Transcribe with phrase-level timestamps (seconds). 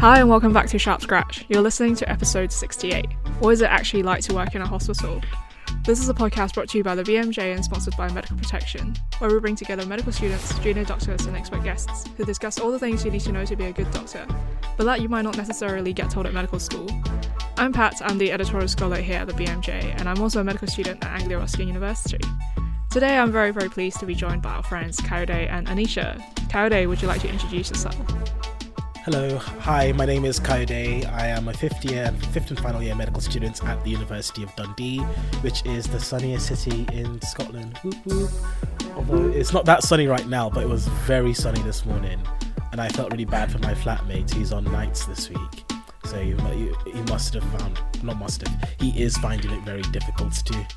[0.00, 1.44] Hi, and welcome back to Sharp Scratch.
[1.50, 3.04] You're listening to episode 68.
[3.40, 5.20] What is it actually like to work in a hospital?
[5.84, 8.96] This is a podcast brought to you by the BMJ and sponsored by Medical Protection,
[9.18, 12.78] where we bring together medical students, junior doctors, and expert guests who discuss all the
[12.78, 14.26] things you need to know to be a good doctor,
[14.78, 16.88] but that you might not necessarily get told at medical school.
[17.58, 20.68] I'm Pat, I'm the editorial scholar here at the BMJ, and I'm also a medical
[20.68, 22.26] student at Anglia Ruskin University.
[22.88, 26.18] Today, I'm very, very pleased to be joined by our friends Kayode and Anisha.
[26.48, 28.39] Kayode, would you like to introduce yourself?
[29.12, 31.04] Hello, hi, my name is Kayode.
[31.12, 34.54] I am a fifth year, fifth and final year medical student at the University of
[34.54, 35.00] Dundee,
[35.40, 37.76] which is the sunniest city in Scotland.
[38.94, 42.20] Although it's not that sunny right now, but it was very sunny this morning,
[42.70, 44.32] and I felt really bad for my flatmate.
[44.32, 45.64] He's on nights this week,
[46.04, 46.30] so he,
[46.92, 50.68] he must have found, not must have, he is finding it very difficult to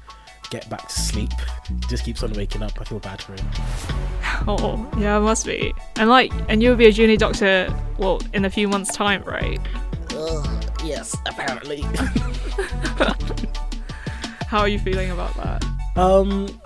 [0.54, 1.32] get back to sleep.
[1.68, 2.80] He just keeps on waking up.
[2.80, 3.50] I feel bad for him.
[4.46, 5.74] Oh, yeah, it must be.
[5.96, 9.58] And like, and you'll be a junior doctor, well, in a few months' time, right?
[10.12, 11.82] Uh, yes, apparently.
[14.48, 15.64] How are you feeling about that?
[15.96, 16.60] Um,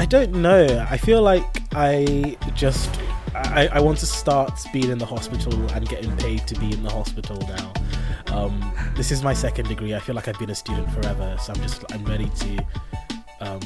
[0.00, 0.84] I don't know.
[0.90, 2.90] I feel like I just
[3.34, 6.82] I, I want to start being in the hospital and getting paid to be in
[6.82, 7.72] the hospital now.
[8.34, 9.94] Um, this is my second degree.
[9.94, 12.66] I feel like I've been a student forever, so I'm just I'm ready to
[13.40, 13.60] um,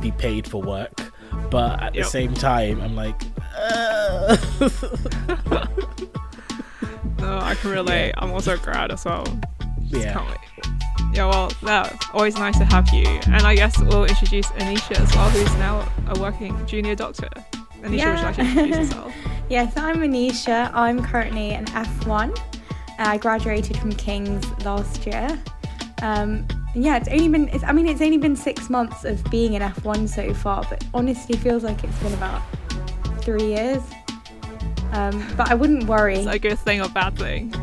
[0.00, 1.12] be paid for work.
[1.50, 2.04] But at yep.
[2.04, 3.20] the same time, I'm like,
[3.56, 4.36] uh...
[7.18, 8.08] no, I can relate.
[8.08, 8.12] Yeah.
[8.16, 9.24] I'm also a grad as well.
[9.88, 10.36] Just yeah.
[11.12, 13.06] Yeah, well, that's always nice to have you.
[13.06, 17.28] And I guess we'll introduce Anisha as well, who's now a working junior doctor.
[17.82, 18.10] Anisha, yeah.
[18.10, 19.12] would you like to introduce yourself?
[19.50, 20.72] yes, I'm Anisha.
[20.72, 22.53] I'm currently an F1
[22.98, 25.40] I graduated from King's last year.
[26.02, 29.54] Um, yeah, it's only been, it's, I mean, it's only been six months of being
[29.54, 32.42] in F1 so far, but honestly feels like it's been about
[33.22, 33.82] three years.
[34.92, 36.18] Um, but I wouldn't worry.
[36.18, 37.54] Is that a good thing or bad thing?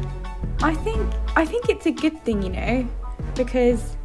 [0.62, 2.88] I think, I think it's a good thing, you know,
[3.36, 3.96] because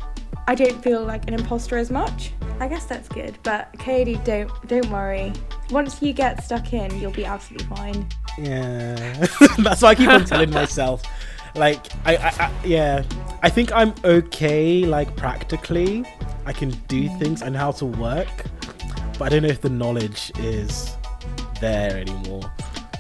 [0.49, 2.33] I don't feel like an imposter as much.
[2.59, 5.33] I guess that's good, but Katie, don't don't worry.
[5.71, 8.09] Once you get stuck in, you'll be absolutely fine.
[8.39, 8.94] Yeah,
[9.59, 11.03] that's what I keep on telling myself.
[11.55, 13.03] Like, I, I, I, yeah,
[13.43, 14.84] I think I'm okay.
[14.87, 16.05] Like practically,
[16.47, 17.43] I can do things.
[17.43, 18.44] I know how to work,
[19.19, 20.97] but I don't know if the knowledge is
[21.61, 22.50] there anymore.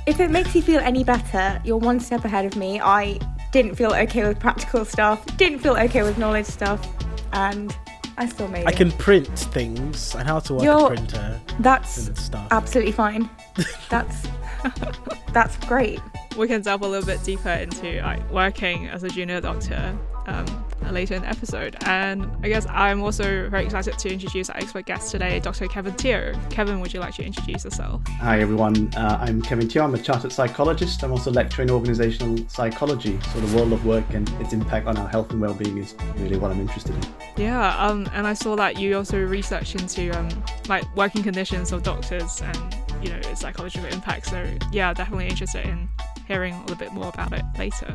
[0.06, 2.80] If it makes you feel any better, you're one step ahead of me.
[2.80, 3.18] I
[3.52, 5.24] didn't feel okay with practical stuff.
[5.38, 6.86] Didn't feel okay with knowledge stuff,
[7.32, 7.74] and
[8.18, 8.76] I still made I it.
[8.76, 11.40] can print things and how to work You're, a printer.
[11.60, 13.28] That's absolutely fine.
[13.90, 14.26] That's
[15.32, 16.00] that's great.
[16.36, 20.46] We can delve a little bit deeper into like, working as a junior doctor um,
[20.90, 21.76] later in the episode.
[21.82, 25.66] And I guess I'm also very excited to introduce our expert guest today, Dr.
[25.68, 26.34] Kevin Teo.
[26.50, 28.02] Kevin, would you like to introduce yourself?
[28.20, 28.92] Hi, everyone.
[28.96, 29.84] Uh, I'm Kevin Teo.
[29.84, 31.02] I'm a chartered psychologist.
[31.02, 33.18] I'm also lecturing organizational psychology.
[33.32, 36.38] So the world of work and its impact on our health and well-being is really
[36.38, 37.02] what I'm interested in.
[37.36, 40.28] Yeah, um, and I saw that you also research into um,
[40.68, 44.26] like working conditions of doctors and you know psychological impact.
[44.26, 45.88] So yeah, definitely interested in
[46.26, 47.94] hearing a little bit more about it later.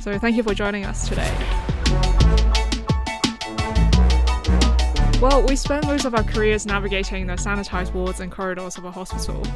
[0.00, 1.30] So thank you for joining us today.
[5.20, 8.90] Well, we spend most of our careers navigating the sanitized wards and corridors of a
[8.90, 9.46] hospital.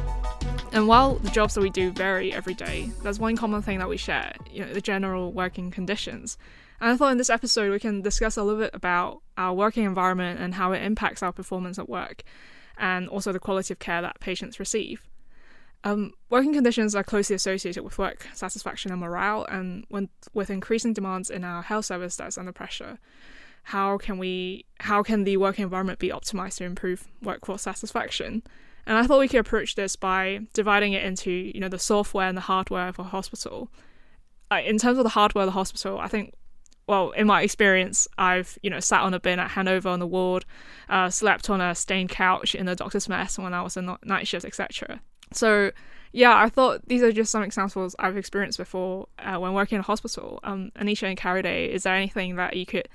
[0.71, 3.89] And while the jobs that we do vary every day, there's one common thing that
[3.89, 6.37] we share, you know, the general working conditions.
[6.79, 9.85] And I thought in this episode we can discuss a little bit about our working
[9.85, 12.21] environment and how it impacts our performance at work,
[12.77, 15.07] and also the quality of care that patients receive.
[15.85, 20.93] Um, working conditions are closely associated with work satisfaction and morale, and when, with increasing
[20.93, 22.97] demands in our health service that's under pressure,
[23.65, 28.41] how can we how can the working environment be optimized to improve workforce satisfaction?
[28.87, 32.27] And I thought we could approach this by dividing it into you know the software
[32.27, 33.69] and the hardware of a hospital.
[34.51, 36.33] Uh, in terms of the hardware of the hospital, I think
[36.87, 40.07] well, in my experience, I've you know sat on a bin at handover on the
[40.07, 40.45] ward,
[40.89, 44.27] uh, slept on a stained couch in the doctor's mess when I was on night
[44.27, 44.99] shift, etc.
[45.31, 45.71] So
[46.15, 49.81] yeah, I thought these are just some examples I've experienced before uh, when working in
[49.81, 50.39] a hospital.
[50.43, 52.87] Um, Anisha and Kayode, is there anything that you could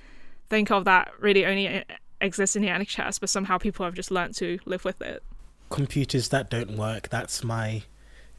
[0.48, 1.82] think of that really only uh,
[2.22, 5.22] exists in the NHS, but somehow people have just learned to live with it?
[5.68, 7.10] Computers that don't work.
[7.10, 7.82] That's my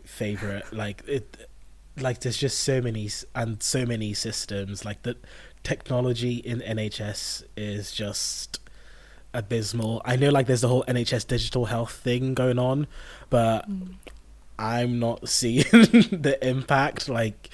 [0.03, 0.73] favorite.
[0.73, 1.47] Like it,
[1.97, 4.83] like there's just so many and so many systems.
[4.83, 5.15] Like the
[5.63, 8.60] technology in NHS is just
[9.33, 10.01] abysmal.
[10.05, 12.87] I know like there's the whole NHS digital health thing going on,
[13.29, 13.93] but mm.
[14.57, 17.09] I'm not seeing the impact.
[17.09, 17.49] Like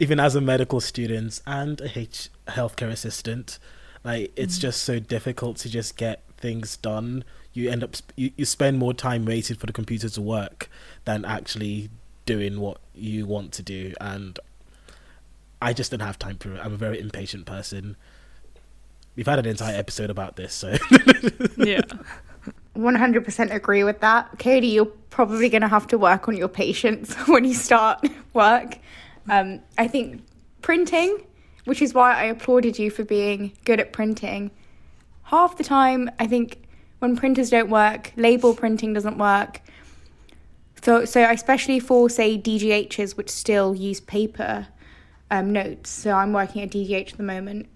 [0.00, 3.58] even as a medical student and a H- healthcare assistant,
[4.02, 4.62] like it's mm.
[4.62, 7.24] just so difficult to just get things done.
[7.52, 10.68] You end up you, you spend more time waiting for the computer to work
[11.04, 11.90] than actually
[12.26, 14.38] doing what you want to do and
[15.64, 16.60] I just don't have time for it.
[16.62, 17.96] I'm a very impatient person.
[19.16, 20.70] We've had an entire episode about this, so
[21.56, 21.82] yeah.
[22.76, 24.38] 100% agree with that.
[24.38, 28.78] Katie, you're probably going to have to work on your patience when you start work.
[29.28, 30.22] Um, I think
[30.62, 31.24] printing,
[31.64, 34.50] which is why I applauded you for being good at printing,
[35.24, 36.66] half the time, I think
[36.98, 39.60] when printers don't work, label printing doesn't work.
[40.82, 44.66] So, so especially for say DGHs, which still use paper
[45.30, 45.90] um, notes.
[45.90, 47.68] So I'm working at DGH at the moment.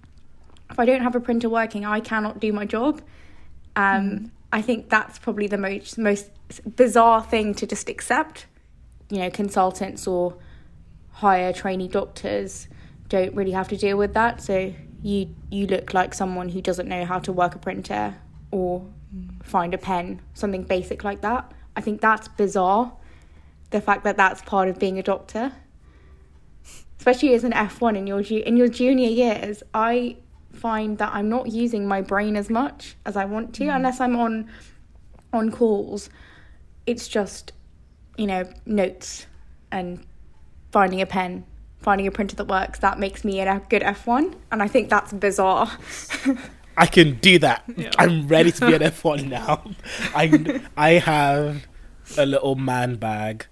[0.70, 3.00] If I don't have a printer working, I cannot do my job.
[3.76, 4.30] Um, mm.
[4.52, 6.30] I think that's probably the most most
[6.76, 8.46] bizarre thing to just accept.
[9.10, 10.36] You know, consultants or
[11.10, 12.68] higher trainee doctors
[13.08, 14.42] don't really have to deal with that.
[14.42, 18.16] So you you look like someone who doesn't know how to work a printer
[18.50, 18.86] or
[19.42, 21.52] find a pen, something basic like that.
[21.76, 22.92] I think that's bizarre.
[23.70, 25.52] The fact that that's part of being a doctor,
[26.98, 30.16] especially as an F one in your in your junior years, I
[30.58, 33.74] find that I'm not using my brain as much as I want to, mm.
[33.74, 34.50] unless I'm on
[35.32, 36.10] on calls.
[36.86, 37.52] It's just,
[38.16, 39.26] you know, notes
[39.70, 40.04] and
[40.70, 41.44] finding a pen
[41.80, 44.34] finding a printer that works, that makes me a good F1.
[44.50, 45.70] And I think that's bizarre.
[46.76, 47.64] I can do that.
[47.76, 47.90] Yeah.
[47.96, 49.62] I'm ready to be an F1 now.
[50.14, 51.66] I, I have
[52.16, 53.46] a little man bag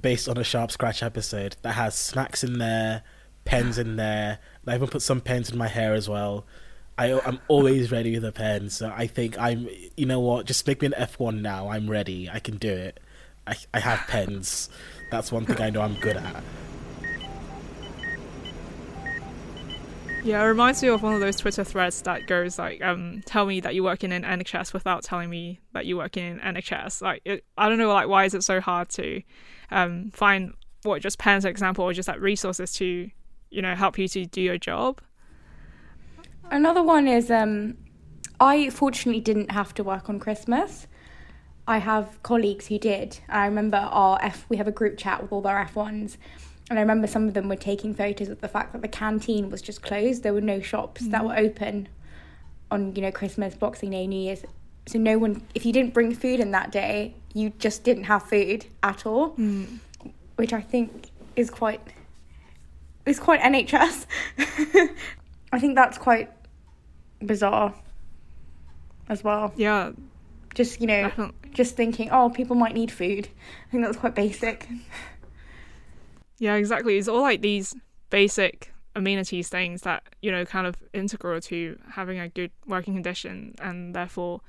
[0.00, 3.02] based on a Sharp Scratch episode that has snacks in there,
[3.44, 4.38] pens in there.
[4.66, 6.46] I even put some pens in my hair as well.
[6.96, 9.68] I, I'm always ready with a pen, so I think I'm.
[9.96, 10.46] You know what?
[10.46, 11.68] Just make me an F1 now.
[11.68, 12.30] I'm ready.
[12.30, 13.00] I can do it.
[13.46, 14.68] I I have pens.
[15.10, 16.42] That's one thing I know I'm good at.
[20.24, 23.44] Yeah, it reminds me of one of those Twitter threads that goes like, um, "Tell
[23.44, 27.02] me that you work in an NHS without telling me that you work in NHS."
[27.02, 29.20] Like, it, I don't know, like, why is it so hard to
[29.70, 33.10] um, find what just pens, example, or just like resources to,
[33.54, 35.00] you know, help you to do your job?
[36.50, 37.76] Another one is, um,
[38.40, 40.86] I fortunately didn't have to work on Christmas.
[41.66, 43.18] I have colleagues who did.
[43.28, 44.44] I remember our F.
[44.50, 46.18] We have a group chat with all our F ones
[46.70, 49.50] and I remember some of them were taking photos of the fact that the canteen
[49.50, 50.22] was just closed.
[50.22, 51.10] There were no shops mm.
[51.10, 51.88] that were open
[52.70, 54.44] on, you know, Christmas, Boxing Day, New Year's.
[54.86, 58.22] So no one, if you didn't bring food in that day, you just didn't have
[58.22, 59.78] food at all, mm.
[60.36, 61.80] which I think is quite,
[63.06, 64.06] is quite NHS.
[65.52, 66.30] I think that's quite
[67.24, 67.74] bizarre
[69.08, 69.52] as well.
[69.56, 69.92] Yeah.
[70.54, 73.28] Just, you know, just thinking, oh, people might need food.
[73.68, 74.68] I think that's quite basic.
[76.38, 76.98] Yeah, exactly.
[76.98, 77.74] It's all like these
[78.10, 83.54] basic amenities things that, you know, kind of integral to having a good working condition
[83.60, 84.40] and therefore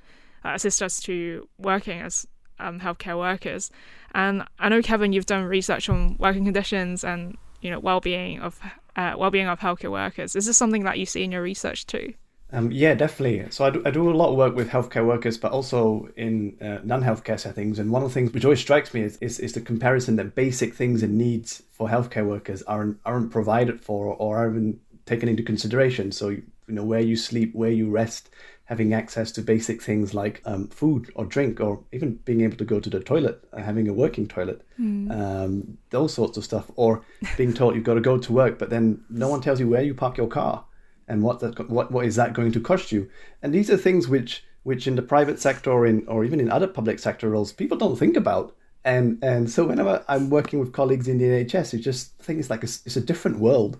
[0.44, 2.28] uh, assist us to working as
[2.60, 3.72] um, healthcare workers.
[4.13, 8.59] And I know, Kevin, you've done research on working conditions and, you know, well-being of
[8.95, 10.35] uh, well-being of healthcare workers.
[10.35, 12.13] Is this something that you see in your research too?
[12.51, 13.50] Um, yeah, definitely.
[13.50, 16.56] So I do, I do, a lot of work with healthcare workers, but also in
[16.62, 17.79] uh, non-healthcare settings.
[17.79, 20.35] And one of the things which always strikes me is, is, is the comparison that
[20.35, 25.41] basic things and needs for healthcare workers aren't aren't provided for or aren't taken into
[25.41, 26.12] consideration.
[26.12, 28.29] So you know where you sleep, where you rest,
[28.65, 32.65] having access to basic things like um, food or drink, or even being able to
[32.65, 35.12] go to the toilet, uh, having a working toilet, mm.
[35.12, 37.03] um, those sorts of stuff, or
[37.38, 39.84] being told you've got to go to work, but then no one tells you where
[39.84, 40.65] you park your car
[41.07, 43.10] and what that what what is that going to cost you?
[43.41, 46.50] And these are things which which in the private sector or in or even in
[46.50, 48.55] other public sector roles people don't think about.
[48.84, 52.63] And and so whenever I'm working with colleagues in the NHS, it just it's like
[52.63, 53.79] a, it's a different world,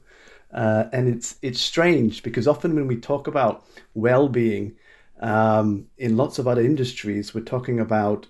[0.56, 4.76] uh, and it's it's strange because often when we talk about well-being
[5.20, 8.28] um, in lots of other industries, we're talking about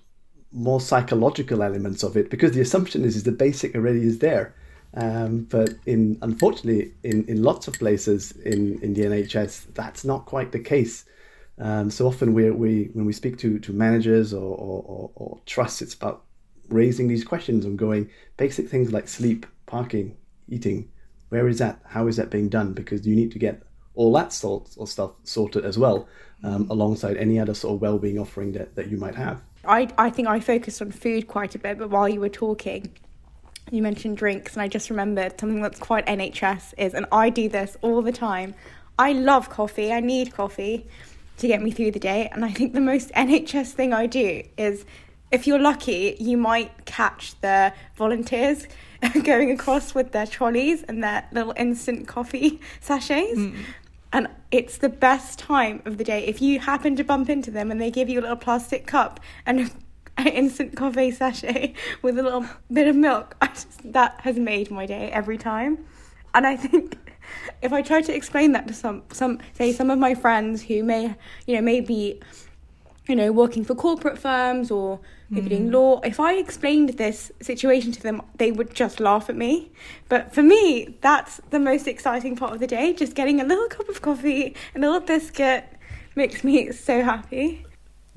[0.52, 4.54] more psychological elements of it because the assumption is is the basic already is there
[4.96, 10.24] um, but in unfortunately, in, in lots of places in, in the NHS, that's not
[10.24, 11.04] quite the case.
[11.58, 15.40] Um, so often, we, we when we speak to, to managers or, or, or, or
[15.44, 16.24] trusts, it's about
[16.68, 20.16] raising these questions and going basic things like sleep, parking,
[20.48, 20.90] eating.
[21.28, 21.80] Where is that?
[21.84, 22.72] How is that being done?
[22.72, 23.62] Because you need to get
[23.94, 26.06] all that sort of stuff sorted as well,
[26.44, 29.42] um, alongside any other sort of well-being offering that, that you might have.
[29.64, 32.92] I, I think I focused on food quite a bit, but while you were talking,
[33.70, 37.48] you mentioned drinks, and I just remembered something that's quite NHS is, and I do
[37.48, 38.54] this all the time.
[38.98, 40.86] I love coffee, I need coffee
[41.38, 44.42] to get me through the day, and I think the most NHS thing I do
[44.56, 44.84] is
[45.30, 48.66] if you're lucky, you might catch the volunteers
[49.24, 53.38] going across with their trolleys and their little instant coffee sachets.
[53.38, 53.56] Mm.
[54.12, 57.70] And it's the best time of the day if you happen to bump into them
[57.70, 59.70] and they give you a little plastic cup and
[60.16, 64.70] an instant coffee sachet with a little bit of milk, I just, that has made
[64.70, 65.84] my day every time.
[66.34, 66.96] And I think
[67.62, 70.84] if I try to explain that to some some say some of my friends who
[70.84, 71.14] may
[71.46, 72.20] you know maybe
[73.08, 75.74] you know working for corporate firms or maybe doing hmm.
[75.74, 79.70] law if i explained this situation to them they would just laugh at me.
[80.08, 82.92] But for me that's the most exciting part of the day.
[82.92, 85.64] Just getting a little cup of coffee a little biscuit
[86.14, 87.64] makes me so happy.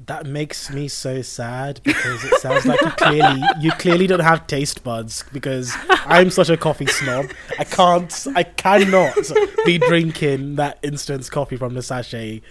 [0.05, 4.47] That makes me so sad because it sounds like you clearly you clearly don't have
[4.47, 7.31] taste buds because I'm such a coffee snob.
[7.57, 9.17] I can't I cannot
[9.65, 12.41] be drinking that instant coffee from the sachet.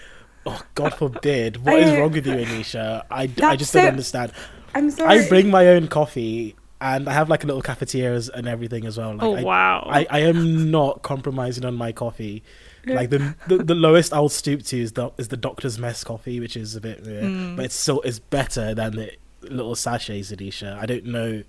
[0.50, 1.58] Oh God forbid.
[1.64, 3.04] What is I- wrong with you, Anisha?
[3.10, 4.32] I, I That's just don't so- understand.
[4.74, 8.46] i'm sorry I bring my own coffee and I have like a little cafetieres and
[8.46, 9.12] everything as well.
[9.14, 9.86] Like, Oh I, wow.
[9.90, 12.42] I, I am not compromising on my coffee.
[12.86, 16.40] Like the, the the lowest I'll stoop to is the is the doctor's mess coffee,
[16.40, 17.56] which is a bit, yeah, Mm.
[17.56, 19.12] but it's still it's better than the
[19.42, 20.78] little sachets, Anisha.
[20.78, 21.42] I don't know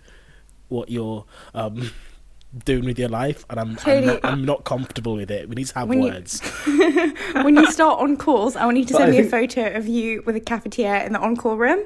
[0.67, 1.91] what you're um
[2.65, 5.47] doing with your life, and I'm I'm not, I'm not comfortable with it.
[5.49, 6.41] We need to have When you- words.
[7.33, 9.29] when you start on calls i want you to But send I me think- a
[9.61, 11.83] photo of you with a cafetiere in the on-call room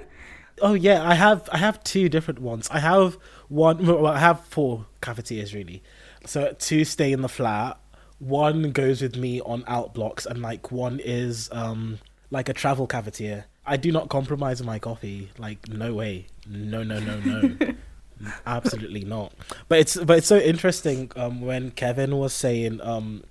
[0.62, 2.70] Oh yeah, I have I have two different ones.
[2.72, 3.18] I have
[3.50, 3.84] one.
[3.88, 5.82] Well, I have four cafetieres really.
[6.28, 7.80] So two stay in the flat.
[8.20, 11.98] One goes with me on out blocks, and like one is um
[12.30, 13.46] like a travel cafetiere.
[13.66, 15.30] I do not compromise my coffee.
[15.40, 17.58] Like no way, no no no no,
[18.46, 19.34] absolutely not.
[19.68, 21.12] But it's but it's so interesting.
[21.16, 23.24] Um, when Kevin was saying um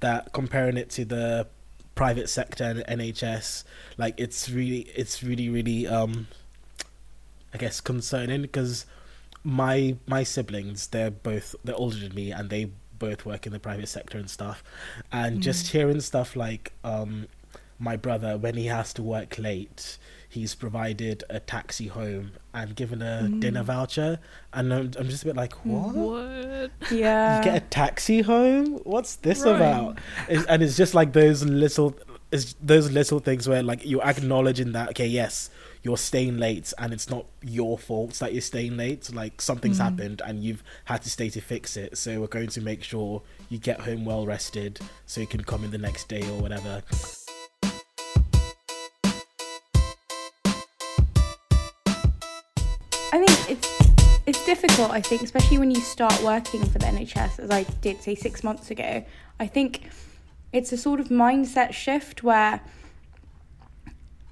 [0.00, 1.46] that comparing it to the
[1.94, 3.64] private sector and NHS,
[3.98, 6.26] like it's really it's really really um
[7.52, 8.86] I guess concerning because
[9.42, 13.58] my my siblings they're both they're older than me and they both work in the
[13.58, 14.62] private sector and stuff
[15.10, 17.26] and just hearing stuff like um
[17.80, 19.98] my brother when he has to work late
[20.30, 23.40] he's provided a taxi home and given a mm.
[23.40, 24.20] dinner voucher.
[24.52, 25.94] And I'm, I'm just a bit like what?
[25.94, 26.70] What?
[26.92, 27.38] yeah.
[27.38, 28.78] You get a taxi home?
[28.84, 29.56] What's this Right.
[29.56, 29.98] about?
[30.28, 31.96] It's, and it's just like those little
[32.30, 35.50] it's those little things where like you're acknowledging that okay yes
[35.82, 39.12] you're staying late and it's not your fault that you're staying late.
[39.12, 39.84] Like something's mm.
[39.84, 41.98] happened and you've had to stay to fix it.
[41.98, 45.64] So we're going to make sure you get home well rested so you can come
[45.64, 46.82] in the next day or whatever
[53.50, 53.68] it's
[54.26, 54.90] it's difficult.
[54.92, 58.44] I think, especially when you start working for the NHS, as I did say six
[58.44, 59.04] months ago.
[59.40, 59.90] I think
[60.52, 62.60] it's a sort of mindset shift where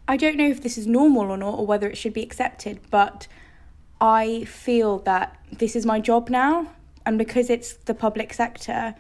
[0.06, 2.80] I don't know if this is normal or not, or whether it should be accepted.
[2.90, 3.26] But
[4.00, 6.70] I feel that this is my job now,
[7.04, 8.94] and because it's the public sector,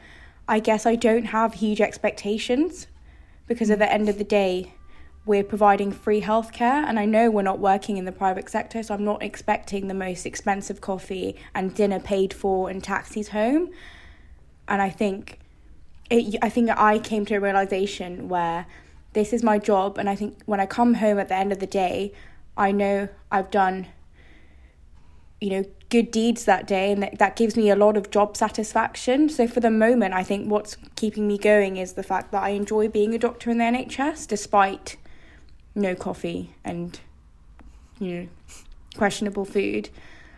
[0.48, 2.88] I guess I don't have huge expectations
[3.46, 4.74] because at the end of the day,
[5.28, 8.94] we're providing free healthcare and I know we're not working in the private sector so
[8.94, 13.68] I'm not expecting the most expensive coffee and dinner paid for and taxis home.
[14.66, 15.38] And I think
[16.08, 18.66] it, I think I came to a realization where
[19.12, 21.58] this is my job and I think when I come home at the end of
[21.58, 22.14] the day
[22.56, 23.86] I know I've done
[25.42, 28.34] you know good deeds that day and that, that gives me a lot of job
[28.34, 29.28] satisfaction.
[29.28, 32.50] So for the moment i think what's keeping me going is the fact that i
[32.50, 34.96] enjoy being a doctor in the nhs despite
[35.78, 37.00] no coffee and
[37.98, 38.28] you know
[38.96, 39.90] questionable food.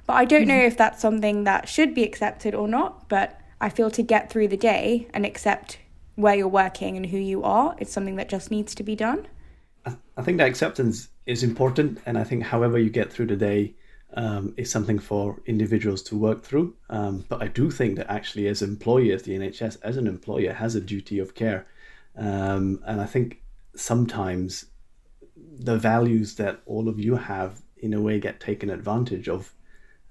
[0.06, 3.68] But i don't know if that's something that should be accepted or not but i
[3.68, 5.78] feel to get through the day and accept
[6.16, 9.26] where you're working and who you are it's something that just needs to be done.
[9.86, 13.36] I, I think that acceptance is important, and I think however you get through the
[13.36, 13.74] day
[14.14, 16.74] um, is something for individuals to work through.
[16.88, 20.74] Um, but I do think that actually, as employers, the NHS as an employer has
[20.74, 21.66] a duty of care,
[22.16, 23.42] um, and I think
[23.76, 24.66] sometimes
[25.58, 29.52] the values that all of you have in a way get taken advantage of.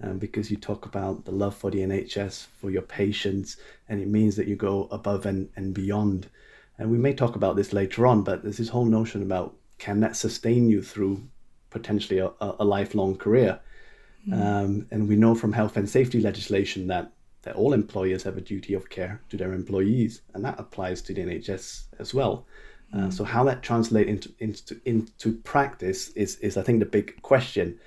[0.01, 3.57] Um, because you talk about the love for the NHS, for your patients,
[3.89, 6.29] and it means that you go above and, and beyond.
[6.77, 9.99] And we may talk about this later on, but there's this whole notion about can
[9.99, 11.27] that sustain you through
[11.69, 13.59] potentially a, a, lifelong career?
[14.31, 18.41] Um, and we know from health and safety legislation that, that all employers have a
[18.41, 22.45] duty of care to their employees, and that applies to the NHS as well.
[22.93, 27.21] Uh, so how that translates into, into into practice is is I think the big
[27.21, 27.79] question.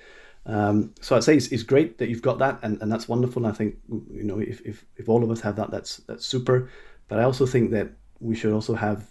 [0.45, 3.45] Um, so I'd say it's, it's great that you've got that, and, and that's wonderful.
[3.45, 6.25] And I think you know if, if if all of us have that, that's that's
[6.25, 6.69] super.
[7.09, 9.09] But I also think that we should also have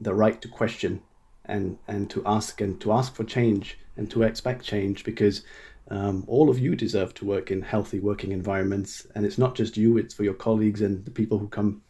[0.00, 1.02] the right to question
[1.44, 5.42] and and to ask and to ask for change and to expect change because
[5.90, 9.76] um, all of you deserve to work in healthy working environments, and it's not just
[9.76, 11.82] you; it's for your colleagues and the people who come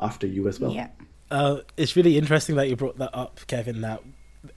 [0.00, 0.72] after you as well.
[0.72, 0.88] yeah
[1.34, 3.80] Uh, it's really interesting that you brought that up, Kevin.
[3.80, 4.00] That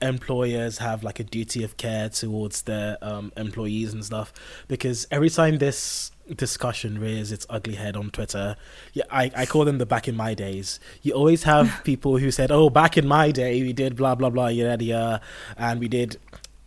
[0.00, 4.32] employers have like a duty of care towards their um, employees and stuff
[4.68, 8.54] because every time this discussion rears its ugly head on Twitter,
[8.92, 10.78] yeah, I, I call them the back in my days.
[11.02, 14.30] You always have people who said, "Oh, back in my day, we did blah blah
[14.30, 15.20] blah yada yada,
[15.56, 16.16] and we did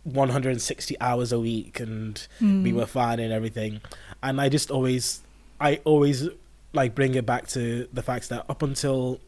[0.04, 2.62] 160 hours a week, and mm.
[2.62, 3.80] we were fine and everything."
[4.22, 5.22] And I just always,
[5.58, 6.28] I always
[6.74, 9.18] like bring it back to the fact that up until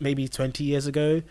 [0.00, 1.22] maybe 20 years ago,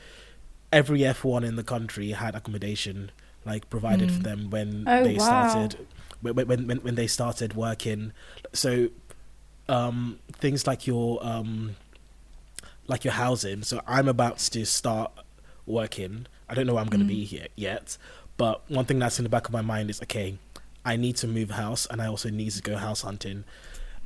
[0.71, 3.11] every F1 in the country had accommodation
[3.45, 4.17] like provided mm.
[4.17, 5.49] for them when oh, they wow.
[5.49, 5.87] started
[6.21, 8.13] when, when when when they started working.
[8.53, 8.89] So
[9.67, 11.75] um, things like your um,
[12.87, 13.63] like your housing.
[13.63, 15.11] So I'm about to start
[15.65, 16.27] working.
[16.49, 17.19] I don't know where I'm going to mm.
[17.19, 17.97] be here yet,
[18.37, 20.37] but one thing that's in the back of my mind is okay.
[20.83, 23.43] I need to move house, and I also need to go house hunting.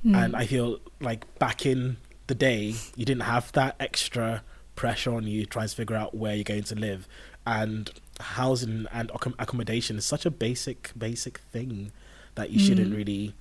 [0.05, 0.15] Mm.
[0.15, 4.43] And I feel like back in the day, you didn't have that extra
[4.75, 7.07] pressure on you trying to figure out where you're going to live,
[7.45, 11.91] and housing and accommodation is such a basic basic thing
[12.35, 12.67] that you mm.
[12.67, 13.33] shouldn't really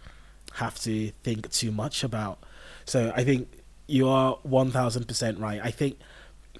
[0.54, 2.38] have to think too much about.
[2.84, 3.48] So I think
[3.86, 5.60] you are one thousand percent right.
[5.62, 5.98] I think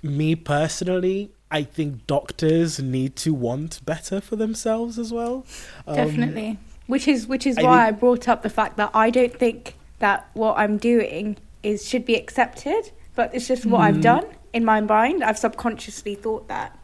[0.02, 5.46] me personally, I think doctors need to want better for themselves as well.
[5.86, 7.96] Um, Definitely, which is which is I why think...
[7.96, 12.04] I brought up the fact that I don't think that what I'm doing is should
[12.04, 13.84] be accepted, but it's just what mm.
[13.84, 15.24] I've done in my mind.
[15.24, 16.78] I've subconsciously thought that.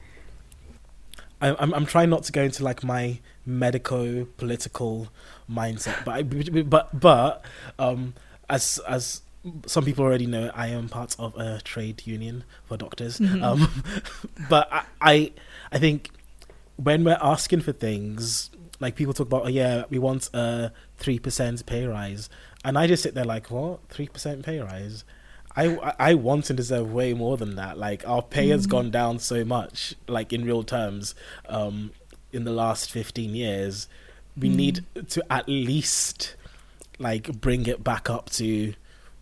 [1.40, 5.08] I, I'm I'm trying not to go into like my medico political
[5.50, 6.04] mindset.
[6.04, 6.22] But I,
[6.62, 7.44] but but
[7.78, 8.14] um,
[8.48, 9.22] as as
[9.66, 13.18] some people already know, I am part of a trade union for doctors.
[13.18, 13.42] Mm-hmm.
[13.42, 13.84] Um,
[14.48, 15.32] but I, I
[15.72, 16.10] I think
[16.76, 21.18] when we're asking for things, like people talk about, oh yeah, we want a three
[21.18, 22.28] percent pay rise,
[22.64, 25.04] and I just sit there like, what three percent pay rise?
[25.56, 27.76] I, I want and deserve way more than that.
[27.76, 28.52] Like our pay mm-hmm.
[28.52, 31.16] has gone down so much, like in real terms,
[31.48, 31.90] um,
[32.32, 33.88] in the last fifteen years
[34.36, 34.56] we mm.
[34.56, 36.36] need to at least
[36.98, 38.74] like bring it back up to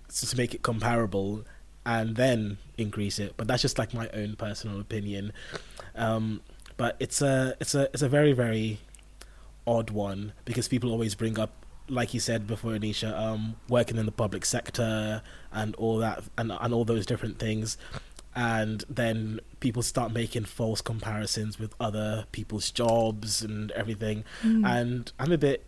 [0.09, 1.44] to make it comparable
[1.85, 5.33] and then increase it but that's just like my own personal opinion
[5.94, 6.40] um,
[6.77, 8.79] but it's a it's a it's a very very
[9.66, 11.51] odd one because people always bring up
[11.88, 15.22] like you said before Anisha um, working in the public sector
[15.53, 17.77] and all that and and all those different things.
[18.37, 24.24] And then people start making false comparisons with other people's jobs and everything.
[24.42, 24.66] Mm.
[24.66, 25.64] and i'm a bit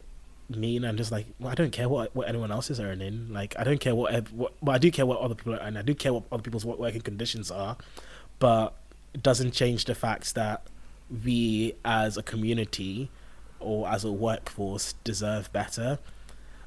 [0.48, 0.84] mean.
[0.84, 3.28] I'm just like well, i don't care what what anyone else is earning.
[3.32, 5.78] Like i don't care what, what well, i do care what other people are earning.
[5.78, 7.76] I do care what other people's working conditions are.
[8.38, 8.74] But
[9.14, 10.62] it doesn't change the facts that
[11.24, 13.10] we as a community
[13.60, 15.98] or as a workforce deserve better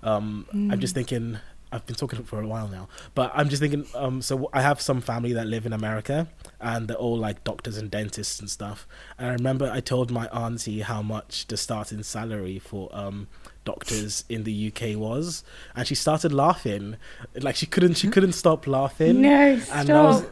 [0.04, 0.72] um, mm.
[0.72, 0.98] i'm just mm.
[0.98, 1.40] thinking
[1.74, 3.88] I've been talking for a while now, but I'm just thinking.
[3.96, 6.28] Um, so I have some family that live in America,
[6.62, 8.88] and they're all like doctors and dentists and stuff.
[9.18, 13.28] And I remember I told my auntie how much the starting salary for um
[13.66, 15.44] doctors in the UK was,
[15.76, 16.98] and she started laughing,
[17.42, 19.22] like she couldn't she couldn't stop laughing.
[19.22, 19.76] No, stop.
[19.76, 20.26] And, was,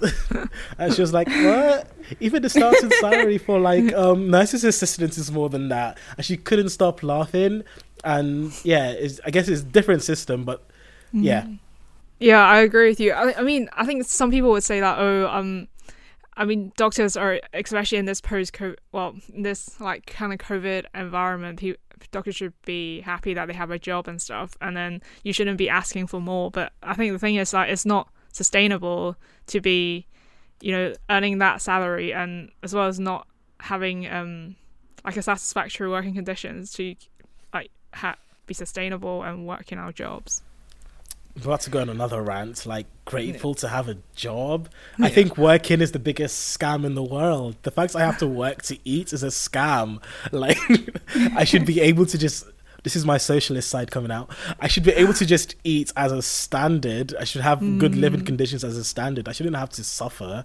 [0.78, 1.88] and she was like, "What?
[2.20, 6.36] Even the starting salary for like um, nurses assistants is more than that." And she
[6.36, 7.64] couldn't stop laughing.
[8.04, 10.62] And yeah, I guess it's a different system, but
[11.12, 11.42] yeah.
[11.42, 11.58] Mm.
[12.18, 13.12] Yeah, I agree with you.
[13.12, 15.68] I, I mean, I think some people would say that, oh, um,
[16.36, 20.84] I mean, doctors are, especially in this post COVID, well, this like kind of COVID
[20.94, 21.80] environment, people,
[22.12, 25.58] doctors should be happy that they have a job and stuff, and then you shouldn't
[25.58, 26.50] be asking for more.
[26.50, 29.16] But I think the thing is that it's not sustainable
[29.48, 30.06] to be,
[30.60, 33.26] you know, earning that salary and as well as not
[33.60, 34.56] having um
[35.04, 36.94] like a satisfactory working conditions to
[37.52, 38.16] like ha-
[38.46, 40.42] be sustainable and work in our jobs
[41.36, 42.66] about to go on another rant.
[42.66, 43.60] Like grateful yeah.
[43.60, 44.68] to have a job.
[44.98, 45.06] Yeah.
[45.06, 47.56] I think working is the biggest scam in the world.
[47.62, 50.02] The fact I have to work to eat is a scam.
[50.32, 50.58] Like
[51.34, 52.46] I should be able to just.
[52.82, 54.30] This is my socialist side coming out.
[54.60, 57.14] I should be able to just eat as a standard.
[57.18, 57.78] I should have mm.
[57.78, 59.28] good living conditions as a standard.
[59.28, 60.44] I shouldn't have to suffer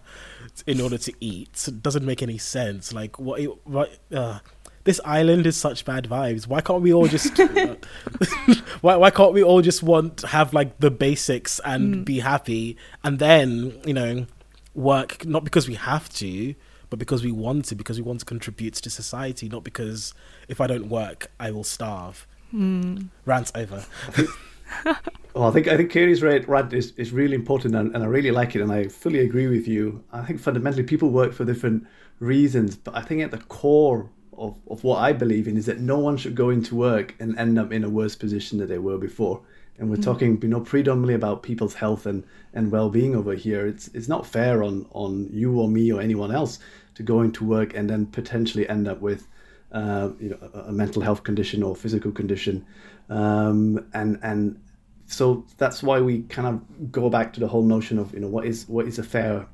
[0.67, 1.65] in order to eat.
[1.67, 2.93] It doesn't make any sense.
[2.93, 3.41] Like what?
[3.65, 3.97] What?
[4.13, 4.39] Uh,
[4.85, 6.47] this island is such bad vibes.
[6.47, 7.37] Why can't we all just
[8.81, 12.05] why why can't we all just want have like the basics and mm.
[12.05, 14.27] be happy and then, you know,
[14.75, 16.53] work not because we have to,
[16.95, 20.13] but because we want to, because we want to contribute to society, not because
[20.47, 22.25] if I don't work, I will starve.
[22.53, 23.09] Mm.
[23.25, 23.85] Rant over.
[25.33, 28.31] well, I think I think Katie's rant is, is really important, and, and I really
[28.31, 30.05] like it, and I fully agree with you.
[30.13, 31.85] I think fundamentally people work for different
[32.21, 35.81] reasons, but I think at the core of, of what I believe in is that
[35.81, 38.77] no one should go into work and end up in a worse position than they
[38.77, 39.41] were before.
[39.77, 40.03] And we're mm.
[40.03, 43.67] talking, you know, predominantly about people's health and, and well-being over here.
[43.67, 46.59] It's it's not fair on on you or me or anyone else
[46.95, 49.27] to go into work and then potentially end up with
[49.71, 52.65] uh, you know, a, a, mental health condition or physical condition.
[53.09, 54.59] Um, and and
[55.05, 58.27] so that's why we kind of go back to the whole notion of you know
[58.27, 59.47] what is what is a fair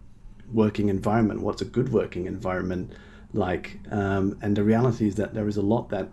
[0.54, 2.94] working environment, what's a good working environment
[3.34, 6.10] like, um, and the reality is that there is a lot that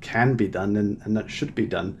[0.00, 1.98] can be done and, and that should be done,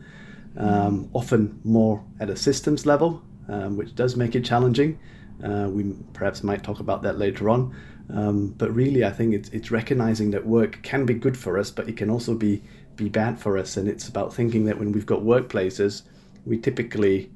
[0.56, 4.98] um, often more at a systems level, um, which does make it challenging.
[5.42, 7.74] Uh, we perhaps might talk about that later on.
[8.10, 11.70] Um, but really, I think it's, it's recognizing that work can be good for us,
[11.70, 12.62] but it can also be,
[12.96, 13.76] be bad for us.
[13.76, 16.02] And it's about thinking that when we've got workplaces,
[16.44, 17.30] we typically,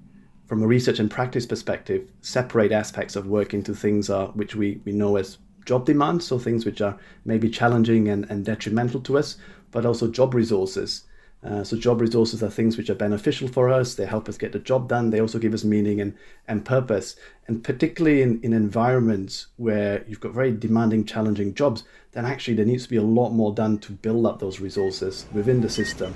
[0.47, 4.81] from a research and practice perspective, separate aspects of work into things uh, which we,
[4.85, 9.19] we know as job demands, so things which are maybe challenging and, and detrimental to
[9.19, 9.37] us,
[9.71, 11.05] but also job resources.
[11.43, 13.95] Uh, so job resources are things which are beneficial for us.
[13.95, 15.11] They help us get the job done.
[15.11, 16.15] They also give us meaning and,
[16.49, 17.15] and purpose.
[17.47, 22.67] And particularly in, in environments where you've got very demanding, challenging jobs, then actually there
[22.67, 26.15] needs to be a lot more done to build up those resources within the system.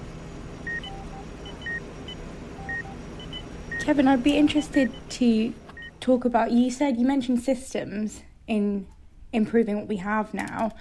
[3.79, 5.55] Kevin, I'd be interested to
[6.01, 6.51] talk about.
[6.51, 8.87] You said you mentioned systems in
[9.33, 10.73] improving what we have now.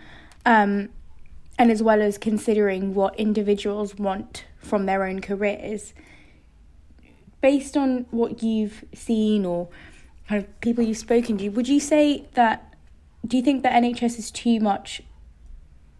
[0.45, 0.89] Um,
[1.61, 5.93] and as well as considering what individuals want from their own careers.
[7.39, 9.69] Based on what you've seen or
[10.27, 12.73] kind of people you've spoken to, would you say that
[13.27, 15.03] do you think that NHS is too much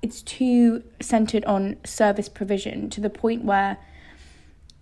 [0.02, 3.78] it's too centered on service provision to the point where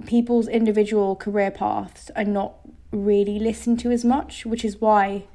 [0.05, 2.53] people's individual career paths are not
[2.93, 5.25] really listened to as much, which is why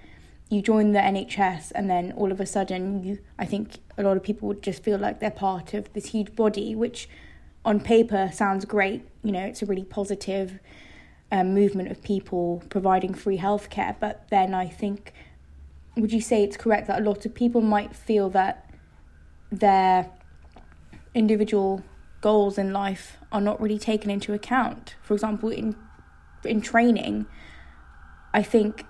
[0.51, 4.17] you join the NHS and then all of a sudden you I think a lot
[4.17, 7.09] of people would just feel like they're part of this huge body which
[7.65, 9.03] on paper sounds great.
[9.23, 10.59] You know it's a really positive
[11.33, 15.13] um, movement of people providing free healthcare but then I think
[15.97, 18.71] would you say it's correct that a lot of people might feel that
[19.51, 20.11] their
[21.15, 21.83] individual
[22.21, 24.97] goals in life are not really taken into account?
[25.03, 25.77] For example in
[26.45, 27.27] in training
[28.35, 28.85] I think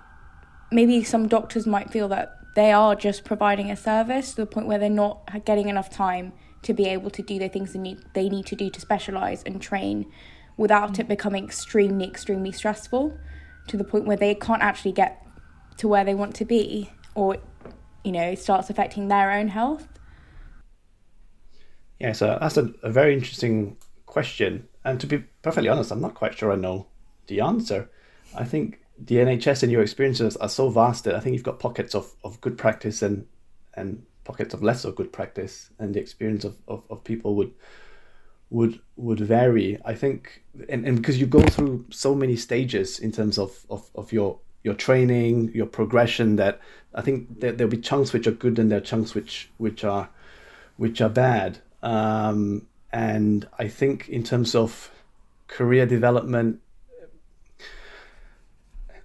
[0.71, 4.67] maybe some doctors might feel that they are just providing a service to the point
[4.67, 6.31] where they're not getting enough time
[6.63, 9.43] to be able to do the things they need, they need to do to specialize
[9.43, 10.05] and train
[10.57, 10.99] without mm.
[10.99, 13.15] it becoming extremely extremely stressful
[13.67, 15.25] to the point where they can't actually get
[15.77, 17.37] to where they want to be or
[18.03, 19.87] you know it starts affecting their own health.
[21.99, 24.67] Yeah so that's a, a very interesting question.
[24.83, 26.87] And to be perfectly honest i'm not quite sure i know
[27.27, 27.89] the answer.
[28.35, 31.59] I think the NHS and your experiences are so vast that I think you've got
[31.59, 33.27] pockets of, of good practice and
[33.73, 37.53] and pockets of less of good practice, and the experience of, of, of people would
[38.49, 39.79] would would vary.
[39.85, 43.89] I think, and, and because you go through so many stages in terms of, of,
[43.95, 46.59] of your your training, your progression, that
[46.93, 49.83] I think that there'll be chunks which are good and there are chunks which which
[49.83, 50.09] are
[50.77, 51.59] which are bad.
[51.83, 54.89] Um, and I think in terms of
[55.47, 56.61] career development,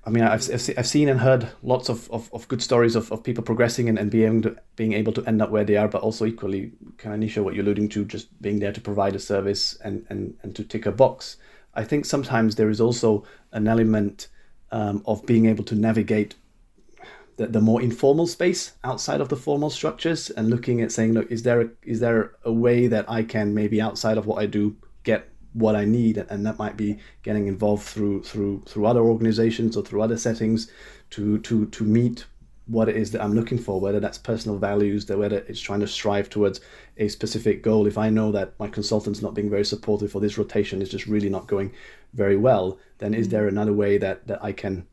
[0.04, 3.22] I mean, I've, I've seen and heard lots of, of, of good stories of, of
[3.22, 6.24] people progressing and, and being, being able to end up where they are, but also
[6.24, 9.76] equally, kind of Nisha, what you're alluding to, just being there to provide a service
[9.84, 11.36] and, and, and to tick a box.
[11.74, 14.28] I think sometimes there is also an element
[14.72, 16.34] um, of being able to navigate
[17.36, 21.30] the, the more informal space outside of the formal structures and looking at saying, look,
[21.30, 24.46] is there a, is there a way that I can maybe outside of what I
[24.46, 29.02] do get what I need, and that might be getting involved through through through other
[29.02, 30.70] organizations or through other settings
[31.10, 32.26] to to to meet
[32.70, 35.80] what it is that I'm looking for, whether that's personal values, that whether it's trying
[35.80, 36.60] to strive towards
[36.98, 37.86] a specific goal.
[37.88, 41.06] If I know that my consultant's not being very supportive or this rotation is just
[41.06, 41.72] really not going
[42.14, 43.32] very well, then is mm.
[43.32, 44.86] there another way that, that I can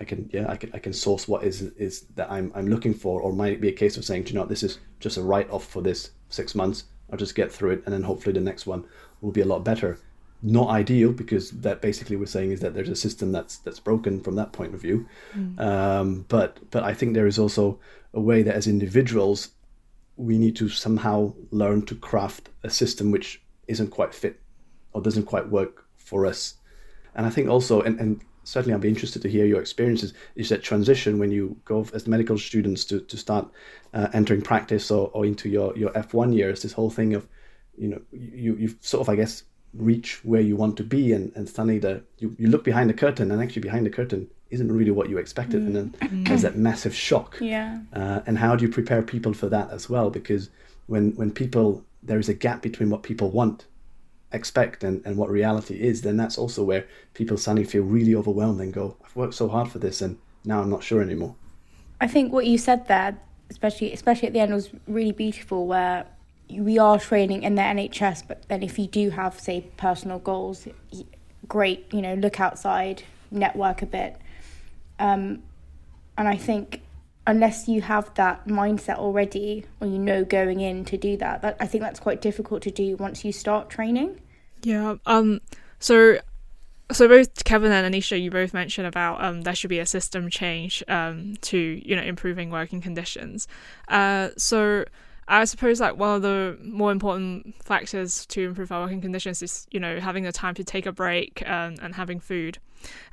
[0.00, 2.94] I can yeah I can I can source what is is that I'm I'm looking
[2.94, 5.16] for, or might it be a case of saying, Do you know, this is just
[5.16, 6.84] a write off for this six months.
[7.10, 8.84] I'll just get through it, and then hopefully the next one
[9.24, 9.98] will be a lot better.
[10.42, 14.20] Not ideal because that basically we're saying is that there's a system that's that's broken
[14.20, 15.08] from that point of view.
[15.34, 15.58] Mm.
[15.58, 17.78] Um, but but I think there is also
[18.12, 19.48] a way that as individuals
[20.16, 24.40] we need to somehow learn to craft a system which isn't quite fit
[24.92, 26.54] or doesn't quite work for us.
[27.14, 30.50] And I think also and, and certainly I'd be interested to hear your experiences is
[30.50, 33.48] that transition when you go as medical students to, to start
[33.94, 37.26] uh, entering practice or, or into your, your F1 years, this whole thing of
[37.78, 41.32] you know you you sort of I guess reach where you want to be and,
[41.34, 44.70] and suddenly the you, you look behind the curtain and actually behind the curtain isn't
[44.70, 45.66] really what you expected mm.
[45.66, 46.28] and then mm.
[46.28, 49.90] there's that massive shock yeah uh, and how do you prepare people for that as
[49.90, 50.48] well because
[50.86, 53.66] when when people there is a gap between what people want
[54.30, 58.60] expect and, and what reality is then that's also where people suddenly feel really overwhelmed
[58.60, 61.34] and go i've worked so hard for this and now i'm not sure anymore
[62.00, 63.18] i think what you said there
[63.50, 65.66] especially especially at the end, was really beautiful.
[65.66, 66.06] Where
[66.50, 70.68] we are training in the NHS, but then if you do have, say, personal goals,
[71.48, 74.16] great, you know, look outside, network a bit.
[74.98, 75.42] Um,
[76.16, 76.82] and I think
[77.26, 81.56] unless you have that mindset already, or you know going in to do that, that
[81.60, 84.20] I think that's quite difficult to do once you start training.
[84.62, 84.96] Yeah.
[85.06, 85.40] Um.
[85.78, 86.18] So
[86.92, 90.28] so both Kevin and Anisha, you both mentioned about um, there should be a system
[90.30, 93.48] change um, to you know improving working conditions.
[93.88, 94.84] Uh, so
[95.28, 99.66] I suppose like one of the more important factors to improve our working conditions is
[99.70, 102.58] you know having the time to take a break and, um, and having food,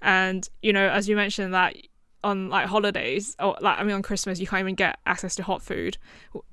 [0.01, 1.75] and you know as you mentioned that
[2.23, 5.43] on like holidays or like I mean on Christmas you can't even get access to
[5.43, 5.97] hot food,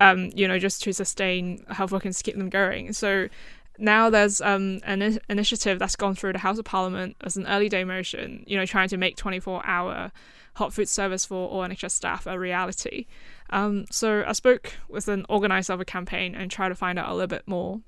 [0.01, 2.93] um you know just to sustain health workers keep them going.
[2.93, 3.29] So
[3.79, 7.69] now there's um, an initiative that's gone through the House of Parliament as an early
[7.69, 10.11] day motion, you know, trying to make 24 hour
[10.59, 13.07] hot food service for all NHS staff a reality.
[13.51, 17.09] Um, so I spoke with an organizer of a campaign and tried to find out
[17.09, 17.81] a little bit more.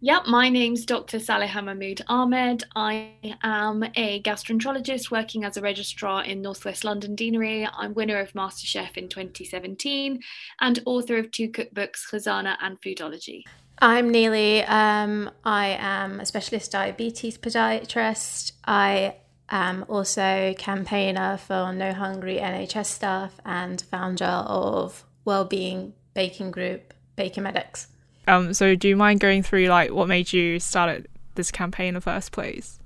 [0.00, 1.16] Yep, my name's Dr.
[1.16, 2.64] Saleha Mahmood Ahmed.
[2.76, 7.66] I am a gastroenterologist working as a registrar in Northwest London Deanery.
[7.72, 10.20] I'm winner of MasterChef in 2017
[10.60, 13.44] and author of two cookbooks, Khazana and Foodology.
[13.78, 14.64] I'm Neely.
[14.64, 18.52] Um, I am a specialist diabetes podiatrist.
[18.66, 19.16] I
[19.48, 27.40] am also campaigner for No Hungry NHS staff and founder of Wellbeing Baking Group, Baker
[27.40, 27.88] Medics.
[28.28, 31.94] Um, so do you mind going through like what made you start this campaign in
[31.94, 32.80] the first place?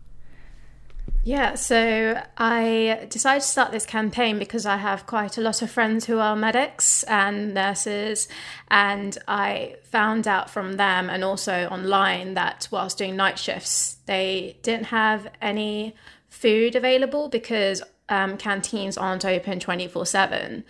[1.23, 5.71] Yeah, so I decided to start this campaign because I have quite a lot of
[5.71, 8.27] friends who are medics and nurses,
[8.71, 14.57] and I found out from them and also online that whilst doing night shifts, they
[14.63, 15.95] didn't have any
[16.31, 20.65] food available because um, canteens aren't open 24 7.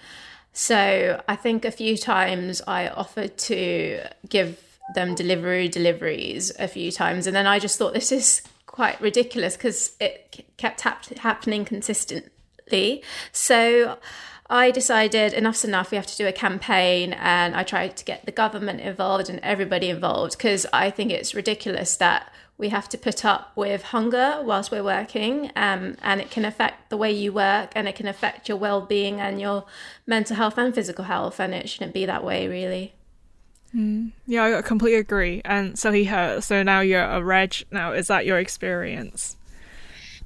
[0.53, 4.63] So I think a few times I offered to give
[4.95, 9.57] them delivery deliveries a few times, and then I just thought this is quite ridiculous
[9.57, 13.03] because it kept hap- happening consistently.
[13.31, 13.99] So
[14.49, 15.93] I decided enough's enough.
[15.93, 19.39] We have to do a campaign, and I tried to get the government involved and
[19.41, 24.41] everybody involved because I think it's ridiculous that we have to put up with hunger
[24.43, 28.07] whilst we're working, um, and it can affect the way you work, and it can
[28.07, 29.65] affect your well-being and your
[30.07, 32.95] mental health and physical health, and it shouldn't be that way, really.
[33.75, 34.13] Mm.
[34.27, 35.43] Yeah, I completely agree.
[35.45, 36.43] And Saleha.
[36.43, 37.55] So now you're a reg.
[37.71, 39.37] Now, is that your experience?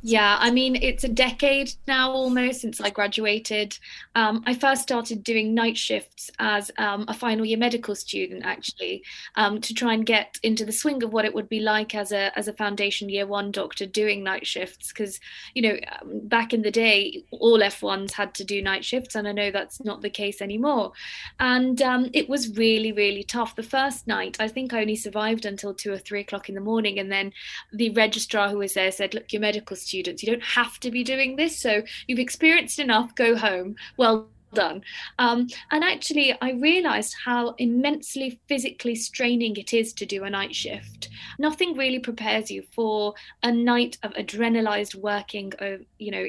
[0.06, 3.78] Yeah, I mean, it's a decade now almost since I graduated.
[4.14, 9.02] Um, I first started doing night shifts as um, a final year medical student, actually,
[9.36, 12.12] um, to try and get into the swing of what it would be like as
[12.12, 14.88] a as a foundation year one doctor doing night shifts.
[14.88, 15.20] Because
[15.54, 19.26] you know, um, back in the day, all F1s had to do night shifts, and
[19.26, 20.92] I know that's not the case anymore.
[21.40, 23.56] And um, it was really, really tough.
[23.56, 26.60] The first night, I think I only survived until two or three o'clock in the
[26.60, 27.32] morning, and then
[27.72, 30.22] the registrar who was there said, "Look, you're medical student." Students.
[30.22, 31.58] You don't have to be doing this.
[31.58, 33.76] So you've experienced enough, go home.
[33.96, 34.82] Well done.
[35.18, 40.54] Um, and actually, I realized how immensely physically straining it is to do a night
[40.54, 41.08] shift.
[41.38, 46.26] Nothing really prepares you for a night of adrenalized working, of, you know,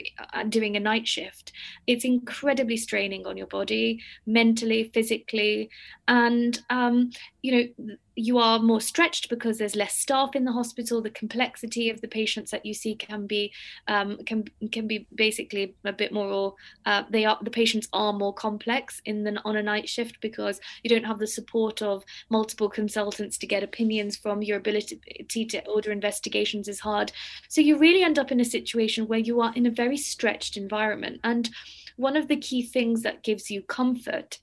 [0.50, 1.52] doing a night shift.
[1.86, 5.70] It's incredibly straining on your body, mentally, physically.
[6.08, 7.12] And, um,
[7.44, 11.02] you know, you are more stretched because there's less staff in the hospital.
[11.02, 13.54] The complexity of the patients that you see can be
[13.88, 16.56] um, can can be basically a bit more.
[16.86, 20.62] Uh, they are the patients are more complex in the on a night shift because
[20.84, 24.42] you don't have the support of multiple consultants to get opinions from.
[24.42, 25.00] Your ability
[25.30, 27.12] to order investigations is hard,
[27.50, 30.56] so you really end up in a situation where you are in a very stretched
[30.56, 31.20] environment.
[31.24, 31.50] And
[31.98, 34.40] one of the key things that gives you comfort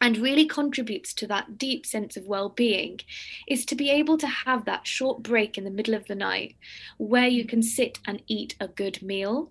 [0.00, 3.00] and really contributes to that deep sense of well being
[3.46, 6.56] is to be able to have that short break in the middle of the night
[6.96, 9.50] where you can sit and eat a good meal.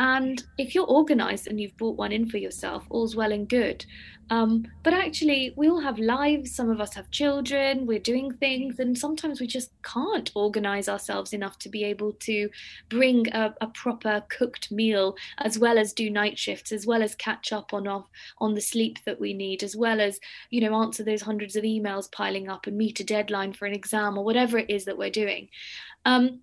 [0.00, 3.84] And if you're organized and you've bought one in for yourself, all's well and good.
[4.30, 6.54] Um, but actually, we all have lives.
[6.54, 11.34] Some of us have children, we're doing things, and sometimes we just can't organize ourselves
[11.34, 12.48] enough to be able to
[12.88, 17.14] bring a, a proper cooked meal, as well as do night shifts, as well as
[17.16, 18.08] catch up on off
[18.38, 21.64] on the sleep that we need, as well as you know answer those hundreds of
[21.64, 24.96] emails piling up and meet a deadline for an exam or whatever it is that
[24.96, 25.48] we're doing.
[26.06, 26.40] Um,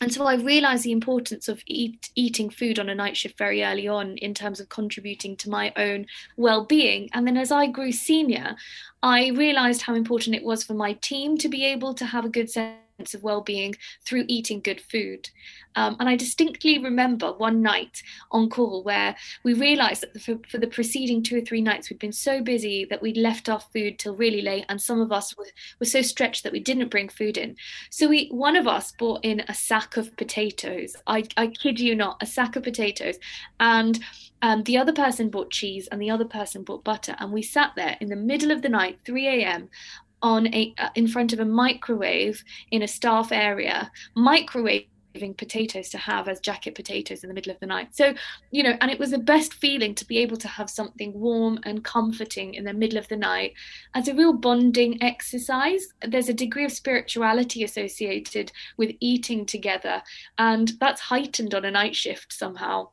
[0.00, 3.64] and so I realized the importance of eat, eating food on a night shift very
[3.64, 7.08] early on in terms of contributing to my own well-being.
[7.12, 8.56] And then as I grew senior,
[9.02, 12.28] I realized how important it was for my team to be able to have a
[12.28, 15.28] good sense of well-being through eating good food.
[15.76, 20.58] Um, and I distinctly remember one night on call where we realised that for, for,
[20.58, 23.98] the preceding two or three nights we'd been so busy that we'd left our food
[23.98, 25.48] till really late, and some of us were,
[25.80, 27.56] were so stretched that we didn't bring food in.
[27.90, 30.94] So we, one of us brought in a sack of potatoes.
[31.08, 33.16] I, I kid you not, a sack of potatoes,
[33.58, 33.98] and
[34.42, 37.72] um, the other person bought cheese, and the other person bought butter, and we sat
[37.74, 39.68] there in the middle of the night, 3 a.m
[40.24, 45.98] on a uh, in front of a microwave in a staff area, microwaving potatoes to
[45.98, 47.94] have as jacket potatoes in the middle of the night.
[47.94, 48.14] So,
[48.50, 51.60] you know, and it was the best feeling to be able to have something warm
[51.64, 53.52] and comforting in the middle of the night
[53.94, 55.86] as a real bonding exercise.
[56.08, 60.02] There's a degree of spirituality associated with eating together,
[60.38, 62.88] and that's heightened on a night shift somehow.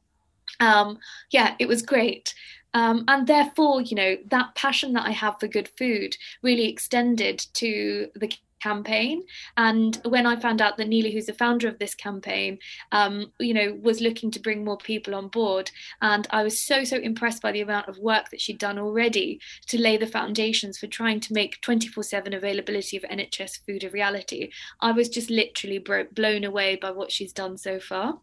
[0.59, 0.99] Um,
[1.31, 2.35] yeah, it was great.
[2.73, 7.45] Um, and therefore, you know, that passion that I have for good food really extended
[7.55, 8.31] to the
[8.61, 9.23] campaign.
[9.57, 12.59] And when I found out that Neely, who's the founder of this campaign,
[12.91, 16.83] um, you know, was looking to bring more people on board, and I was so
[16.83, 20.77] so impressed by the amount of work that she'd done already to lay the foundations
[20.77, 24.51] for trying to make 24/7 availability of NHS food a reality.
[24.79, 28.19] I was just literally bro- blown away by what she's done so far.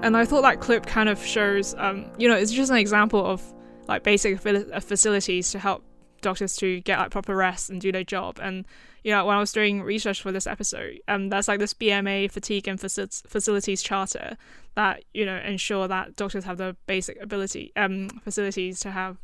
[0.00, 3.24] And I thought that clip kind of shows, um, you know, it's just an example
[3.24, 3.42] of
[3.88, 5.84] like basic uh, facilities to help
[6.20, 8.38] doctors to get like proper rest and do their job.
[8.40, 8.64] And
[9.02, 12.30] you know, when I was doing research for this episode, um, there's like this BMA
[12.30, 14.36] fatigue and facilities charter
[14.74, 19.16] that you know ensure that doctors have the basic ability um facilities to have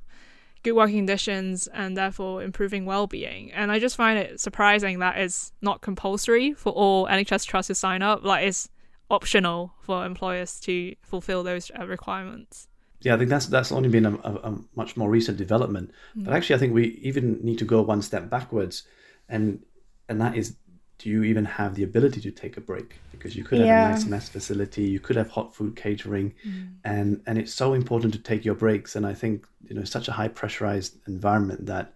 [0.65, 3.53] good working conditions and therefore improving well-being.
[3.53, 7.75] And I just find it surprising that it's not compulsory for all NHS trusts to
[7.75, 8.25] sign up.
[8.25, 8.71] Like it's
[9.11, 12.69] optional for employers to fulfill those uh, requirements.
[13.01, 15.93] Yeah, I think that's that's only been a, a, a much more recent development.
[16.17, 16.25] Mm.
[16.25, 18.85] But actually, I think we even need to go one step backwards,
[19.29, 19.61] and
[20.09, 20.57] and that is,
[20.99, 22.99] do you even have the ability to take a break?
[23.13, 23.89] Because you could have yeah.
[23.89, 26.73] a nice mess facility, you could have hot food catering, mm.
[26.85, 28.97] and and it's so important to take your breaks.
[28.97, 31.93] And I think you know such a high pressurized environment that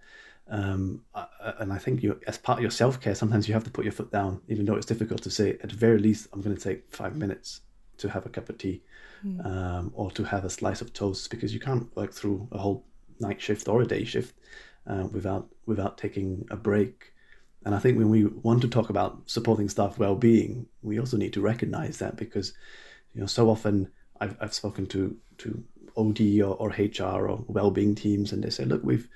[0.50, 1.02] um,
[1.58, 3.84] and I think you, as part of your self care, sometimes you have to put
[3.84, 5.58] your foot down, even though it's difficult to say.
[5.62, 7.60] At the very least, I'm going to take five minutes
[7.98, 8.82] to have a cup of tea,
[9.26, 9.44] mm.
[9.44, 12.86] um, or to have a slice of toast, because you can't work through a whole
[13.20, 14.34] night shift or a day shift
[14.86, 17.12] uh, without without taking a break.
[17.66, 21.34] And I think when we want to talk about supporting staff well-being, we also need
[21.34, 22.54] to recognize that because,
[23.12, 25.62] you know, so often I've I've spoken to to
[25.96, 29.08] OD or, or HR or well-being teams, and they say, look, we've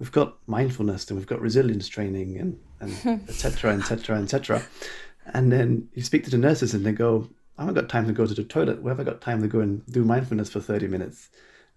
[0.00, 4.62] we've got mindfulness and we've got resilience training and and etc etc etc
[5.34, 7.28] and then you speak to the nurses and they go
[7.60, 8.82] i haven't got time to go to the toilet.
[8.82, 11.28] We haven't got time to go and do mindfulness for 30 minutes.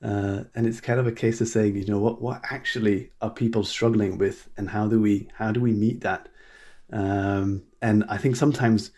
[0.02, 3.30] Uh, and it's kind of a case of saying you know what what actually are
[3.30, 6.30] people struggling with and how do we how do we meet that?
[6.92, 8.92] Um, and i think sometimes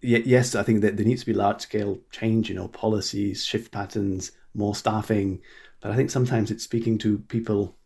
[0.00, 3.72] yes i think that there needs to be large scale change you know policies shift
[3.72, 5.40] patterns more staffing.
[5.80, 7.76] But i think sometimes it's speaking to people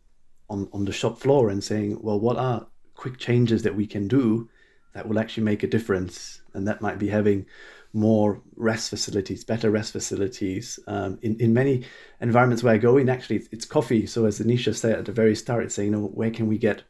[0.53, 4.07] on, on the shop floor and saying, well, what are quick changes that we can
[4.07, 4.49] do
[4.93, 6.43] that will actually make a difference?
[6.53, 7.47] And that might be having
[7.95, 10.79] more rest facilities, better rest facilities.
[10.87, 11.85] Um, in, in many
[12.21, 14.07] environments where I go in, actually, it's, coffee.
[14.07, 16.59] So as Anisha said at the very start, it's saying, you know, where can we
[16.59, 16.83] get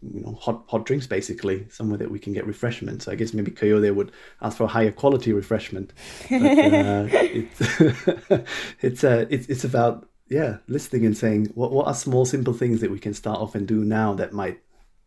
[0.00, 3.34] you know hot hot drinks basically somewhere that we can get refreshment so i guess
[3.34, 5.92] maybe coyote would ask for a higher quality refreshment
[6.30, 7.60] but, uh, it's
[8.80, 12.80] it's, uh, it's it's about yeah, listening and saying what what are small simple things
[12.80, 14.60] that we can start off and do now that might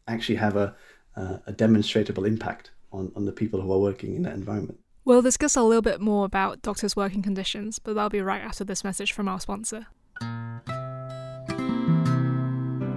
[0.07, 0.75] actually have a
[1.15, 4.79] uh, a demonstrable impact on on the people who are working in that environment.
[5.03, 8.63] We'll discuss a little bit more about doctors' working conditions, but that'll be right after
[8.63, 9.87] this message from our sponsor.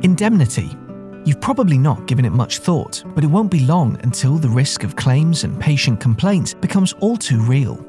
[0.02, 0.76] Indemnity.
[1.24, 4.84] You've probably not given it much thought, but it won't be long until the risk
[4.84, 7.82] of claims and patient complaints becomes all too real.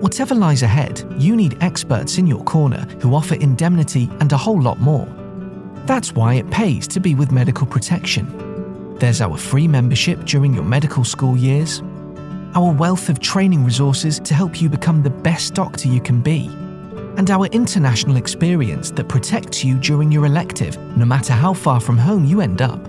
[0.00, 4.60] Whatever lies ahead, you need experts in your corner who offer indemnity and a whole
[4.60, 5.08] lot more.
[5.86, 8.96] That's why it pays to be with Medical Protection.
[8.98, 11.82] There's our free membership during your medical school years,
[12.54, 16.48] our wealth of training resources to help you become the best doctor you can be,
[17.16, 21.96] and our international experience that protects you during your elective, no matter how far from
[21.96, 22.80] home you end up.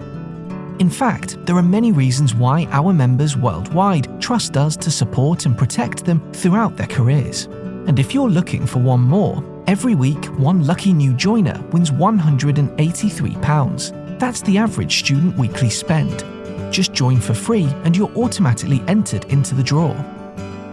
[0.79, 5.57] In fact, there are many reasons why our members worldwide trust us to support and
[5.57, 7.45] protect them throughout their careers.
[7.87, 14.19] And if you're looking for one more, every week one lucky new joiner wins £183.
[14.19, 16.23] That's the average student weekly spend.
[16.71, 19.95] Just join for free and you're automatically entered into the draw.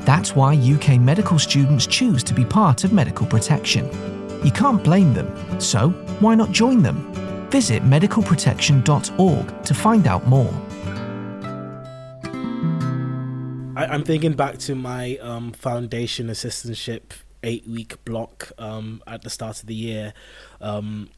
[0.01, 3.89] That's why UK medical students choose to be part of medical protection.
[4.45, 5.89] You can't blame them, so
[6.21, 7.11] why not join them?
[7.55, 10.53] Visit medicalprotection.org to find out more.
[13.77, 17.13] I, I'm thinking back to my um, foundation assistantship
[17.45, 20.15] eight week block um, at the start of the year,
[20.61, 21.11] um,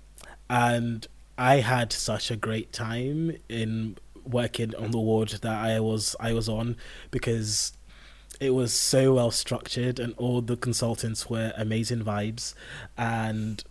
[0.51, 1.07] and
[1.39, 6.35] I had such a great time in working on the ward that I was I
[6.35, 6.77] was on
[7.11, 7.73] because
[8.41, 12.53] it was so well structured and all the consultants were amazing vibes
[12.99, 13.65] and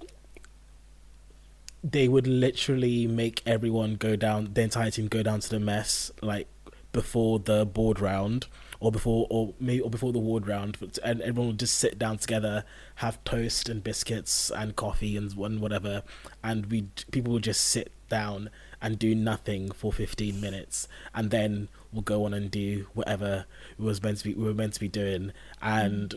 [1.91, 6.11] they would literally make everyone go down the entire team go down to the mess
[6.21, 6.47] like
[6.91, 8.47] before the board round
[8.79, 12.17] or before or maybe or before the ward round and everyone would just sit down
[12.17, 12.63] together
[12.95, 16.01] have toast and biscuits and coffee and one whatever
[16.43, 18.49] and we people would just sit down
[18.81, 23.45] and do nothing for 15 minutes and then we'll go on and do whatever
[23.77, 25.31] we was meant to be we were meant to be doing.
[25.61, 26.15] And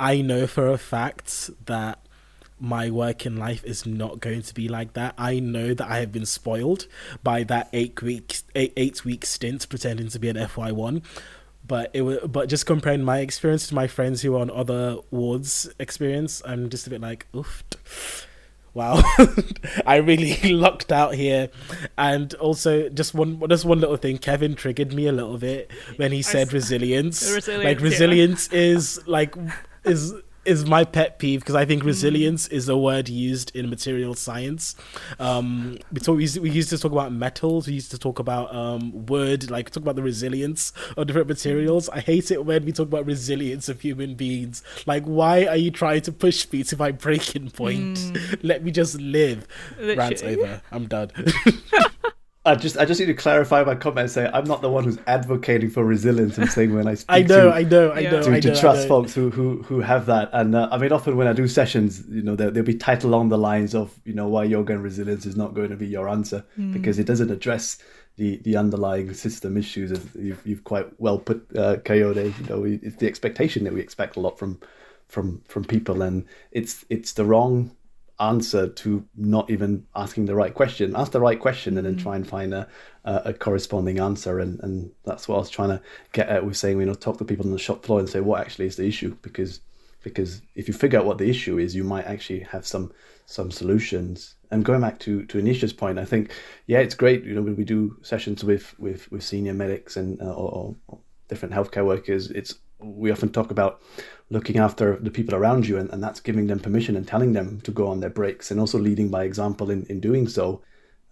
[0.00, 1.98] i know for a fact that
[2.60, 5.14] my work in life is not going to be like that.
[5.16, 6.86] I know that I have been spoiled
[7.22, 11.02] by that eight week eight, eight week stint pretending to be an FY one.
[11.66, 14.96] But it was, but just comparing my experience to my friends who are on other
[15.10, 17.62] wards experience, I'm just a bit like, oof,
[18.72, 19.02] wow,
[19.86, 21.50] I really lucked out here.
[21.98, 26.10] And also, just one just one little thing, Kevin triggered me a little bit when
[26.10, 27.30] he said resilience.
[27.34, 27.84] resilience, Like yeah.
[27.84, 29.34] resilience is like
[29.84, 30.14] is
[30.44, 34.76] is my pet peeve because I think resilience is a word used in material science.
[35.18, 37.66] Um, we talk, we used, we used to talk about metals.
[37.66, 41.88] We used to talk about um, wood, like talk about the resilience of different materials.
[41.88, 44.62] I hate it when we talk about resilience of human beings.
[44.86, 47.98] Like, why are you trying to push me to my breaking point?
[48.42, 49.46] Let me just live.
[49.78, 50.62] Rant over.
[50.70, 51.10] I'm done.
[52.48, 54.84] I just I just need to clarify my comment and say I'm not the one
[54.84, 56.38] who's advocating for resilience.
[56.38, 58.48] I'm saying when I speak I know, to, I know, I know, to, I to
[58.48, 58.54] know.
[58.54, 58.88] I trust know.
[58.88, 60.30] folks who who who have that.
[60.32, 63.10] And uh, I mean, often when I do sessions, you know, there, there'll be title
[63.10, 65.86] along the lines of, you know, why yoga and resilience is not going to be
[65.86, 67.78] your answer because it doesn't address
[68.16, 69.92] the the underlying system issues.
[69.92, 72.34] As you've you've quite well put, uh, Coyote.
[72.40, 74.58] You know, it's the expectation that we expect a lot from
[75.06, 77.70] from from people, and it's it's the wrong
[78.20, 80.96] answer to not even asking the right question.
[80.96, 82.68] Ask the right question and then try and find a,
[83.04, 84.40] a, corresponding answer.
[84.40, 85.80] And, and that's what I was trying to
[86.12, 88.20] get at with saying, you know, talk to people on the shop floor and say
[88.20, 89.60] what actually is the issue because
[90.02, 92.92] because if you figure out what the issue is, you might actually have some
[93.26, 94.36] some solutions.
[94.50, 96.32] And going back to to Anisha's point, I think
[96.66, 97.24] yeah, it's great.
[97.24, 100.98] You know, when we do sessions with with with senior medics and uh, or, or
[101.28, 103.80] different healthcare workers, it's we often talk about
[104.30, 107.60] looking after the people around you and, and that's giving them permission and telling them
[107.62, 110.62] to go on their breaks and also leading by example in, in doing so.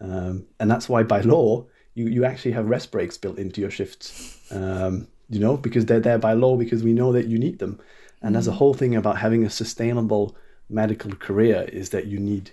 [0.00, 3.70] Um, and that's why by law you, you actually have rest breaks built into your
[3.70, 4.38] shifts.
[4.50, 7.80] Um, you know because they're there by law because we know that you need them.
[8.22, 10.36] And there's a whole thing about having a sustainable
[10.68, 12.52] medical career is that you need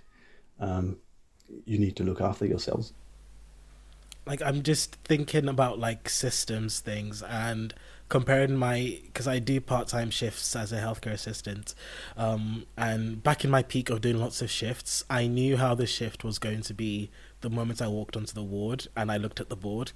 [0.59, 0.97] um,
[1.65, 2.93] you need to look after yourselves.
[4.25, 7.73] Like I'm just thinking about like systems things and
[8.13, 11.73] comparing my because I do part time shifts as a healthcare assistant,
[12.15, 15.87] um, and back in my peak of doing lots of shifts, I knew how the
[15.87, 17.09] shift was going to be
[17.41, 19.93] the moment I walked onto the ward and I looked at the board,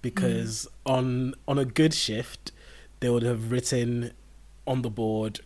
[0.00, 2.50] because on on a good shift,
[2.98, 4.10] they would have written
[4.66, 5.38] on the board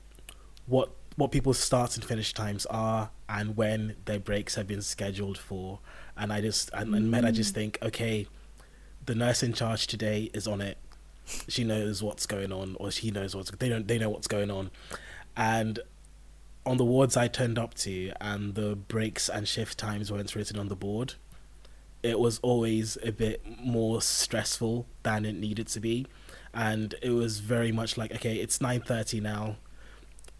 [0.64, 5.36] what what people's start and finish times are and when their breaks have been scheduled
[5.36, 5.80] for.
[6.16, 8.26] And i just and, and then i just think okay
[9.04, 10.78] the nurse in charge today is on it
[11.49, 14.51] she knows what's going on or she knows what's they don't they know what's going
[14.51, 14.70] on.
[15.37, 15.79] And
[16.64, 20.59] on the wards i turned up to and the breaks and shift times weren't written
[20.59, 21.14] on the board
[22.07, 26.07] it was always a bit more stressful than it needed to be.
[26.55, 29.57] And it was very much like okay it's 9:30 now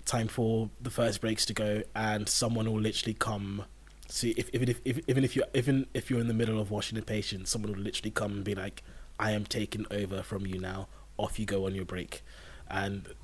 [0.05, 3.64] time for the first breaks to go and someone will literally come
[4.09, 6.70] see if even if, if even if you even if you're in the middle of
[6.70, 8.84] washing a patient someone will literally come and be like
[9.18, 10.88] I am taking over from you now
[11.18, 12.22] off you go on your break
[12.70, 13.14] and that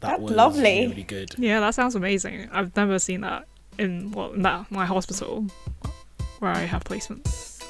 [0.00, 0.86] That's was lovely.
[0.88, 2.48] really good Yeah, that sounds amazing.
[2.52, 3.46] I've never seen that
[3.78, 5.46] in well, in that my hospital
[6.38, 7.62] where I have placements.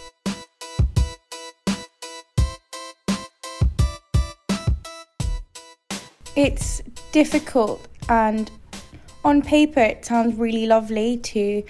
[6.34, 8.50] It's difficult, and
[9.24, 11.62] on paper, it sounds really lovely to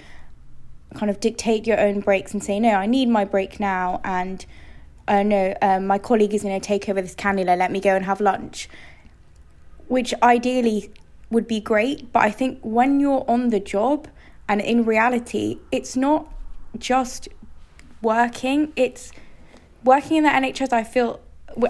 [0.95, 4.45] kind of dictate your own breaks and say, No, I need my break now, and
[5.07, 7.95] uh, no, um, my colleague is going to take over this cannula, let me go
[7.95, 8.69] and have lunch.
[9.87, 10.91] Which ideally
[11.29, 14.07] would be great, but I think when you're on the job
[14.47, 16.31] and in reality, it's not
[16.77, 17.27] just
[18.01, 19.11] working, it's
[19.83, 21.19] working in the NHS, I feel,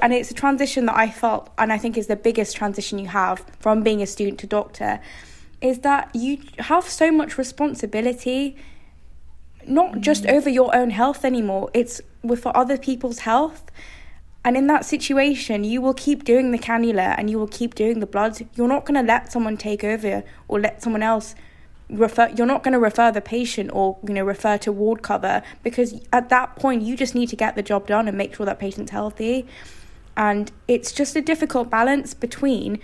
[0.02, 3.08] and it's a transition that I felt, and I think is the biggest transition you
[3.08, 5.00] have from being a student to doctor,
[5.62, 8.56] is that you have so much responsibility
[9.68, 13.72] not just over your own health anymore it's with for other people's health
[14.44, 18.00] and in that situation you will keep doing the cannula and you will keep doing
[18.00, 21.36] the bloods you're not going to let someone take over or let someone else
[21.90, 25.42] refer you're not going to refer the patient or you know refer to ward cover
[25.64, 28.46] because at that point you just need to get the job done and make sure
[28.46, 29.46] that patient's healthy
[30.18, 32.80] and it's just a difficult balance between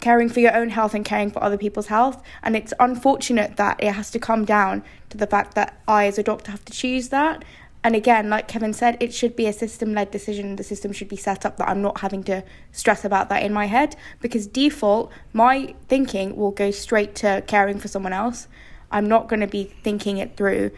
[0.00, 2.22] caring for your own health and caring for other people's health.
[2.42, 6.18] And it's unfortunate that it has to come down to the fact that I, as
[6.18, 7.44] a doctor, have to choose that.
[7.84, 10.56] And again, like Kevin said, it should be a system led decision.
[10.56, 13.52] The system should be set up that I'm not having to stress about that in
[13.52, 18.48] my head because default, my thinking will go straight to caring for someone else.
[18.90, 20.70] I'm not going to be thinking it through.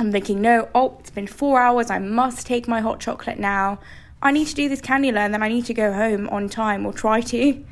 [0.00, 1.90] I'm thinking, no, oh, it's been four hours.
[1.90, 3.78] I must take my hot chocolate now.
[4.20, 6.84] I need to do this cannula and then I need to go home on time
[6.84, 7.64] or try to.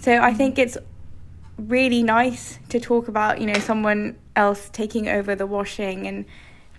[0.00, 0.38] So I mm-hmm.
[0.38, 0.78] think it's
[1.58, 6.24] really nice to talk about, you know, someone else taking over the washing and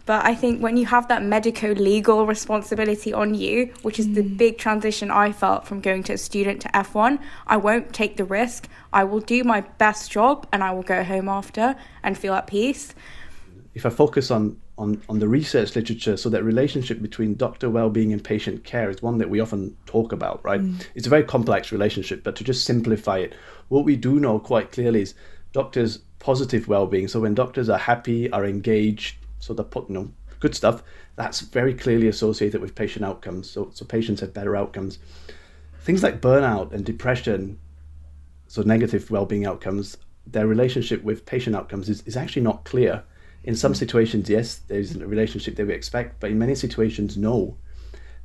[0.05, 4.15] but I think when you have that medico legal responsibility on you, which is mm.
[4.15, 8.17] the big transition I felt from going to a student to F1, I won't take
[8.17, 8.67] the risk.
[8.91, 12.47] I will do my best job and I will go home after and feel at
[12.47, 12.93] peace.
[13.73, 16.17] If I focus on on, on the research literature.
[16.17, 20.11] So that relationship between doctor well-being and patient care is one that we often talk
[20.11, 20.61] about, right?
[20.61, 20.83] Mm.
[20.95, 23.35] It's a very complex relationship, but to just simplify it,
[23.67, 25.13] what we do know quite clearly is
[25.51, 27.07] doctors' positive well-being.
[27.07, 30.83] So when doctors are happy, are engaged, so they put you know good stuff,
[31.15, 33.49] that's very clearly associated with patient outcomes.
[33.49, 34.99] So so patients have better outcomes.
[35.81, 37.59] Things like burnout and depression,
[38.47, 43.03] so negative well-being outcomes, their relationship with patient outcomes is, is actually not clear
[43.43, 43.77] in some hmm.
[43.77, 47.57] situations, yes, there's a relationship that we expect, but in many situations, no.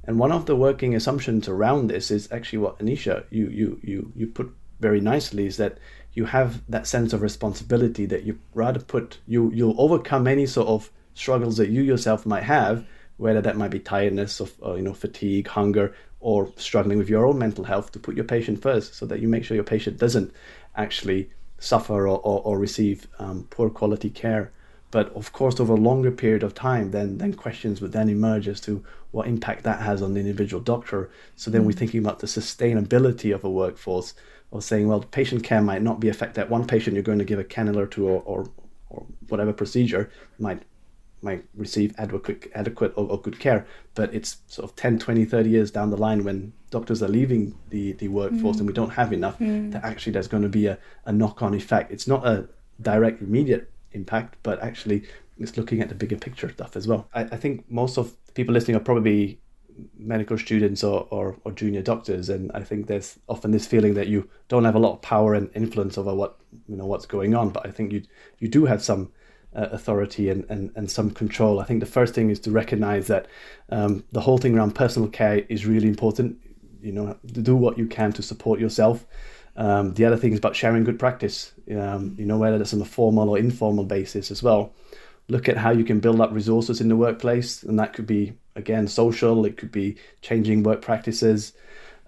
[0.04, 4.12] And one of the working assumptions around this is actually what Anisha you you you
[4.16, 4.50] you put
[4.80, 5.78] very nicely is that
[6.14, 10.68] you have that sense of responsibility that you rather put you you'll overcome any sort
[10.68, 14.82] of struggles that you yourself might have, whether that might be tiredness or, or you
[14.82, 18.94] know fatigue, hunger, or struggling with your own mental health, to put your patient first,
[18.94, 20.32] so that you make sure your patient doesn't
[20.76, 24.52] actually suffer or, or, or receive um, poor quality care.
[24.90, 28.48] But of course, over a longer period of time, then then questions would then emerge
[28.48, 31.10] as to what impact that has on the individual doctor.
[31.36, 31.66] So then mm.
[31.66, 34.14] we're thinking about the sustainability of a workforce,
[34.50, 36.48] or saying, well, patient care might not be affected.
[36.48, 38.40] One patient you're going to give a cannula to, or, or,
[38.88, 40.62] or whatever procedure might
[41.22, 45.50] might receive adequate adequate or, or, good care but it's sort of 10 20 30
[45.50, 48.60] years down the line when doctors are leaving the the workforce mm.
[48.60, 49.72] and we don't have enough mm.
[49.72, 52.48] that actually there's going to be a, a knock-on effect it's not a
[52.80, 55.04] direct immediate impact, but actually
[55.38, 57.08] it's looking at the bigger picture stuff as well.
[57.14, 59.40] I, I think most of people listening are probably
[59.96, 64.08] medical students or, or, or, junior doctors and I think there's often this feeling that
[64.08, 67.36] you don't have a lot of power and influence over what you know what's going
[67.36, 68.02] on but I think you
[68.40, 69.12] you do have some
[69.54, 73.06] uh, authority and, and, and some control I think the first thing is to recognize
[73.06, 73.26] that
[73.70, 76.38] um, the whole thing around personal care is really important
[76.80, 79.06] you know do what you can to support yourself
[79.58, 82.80] um, the other thing is about sharing good practice, um, you know, whether that's on
[82.80, 84.72] a formal or informal basis as well.
[85.26, 88.34] Look at how you can build up resources in the workplace, and that could be,
[88.54, 91.54] again, social, it could be changing work practices.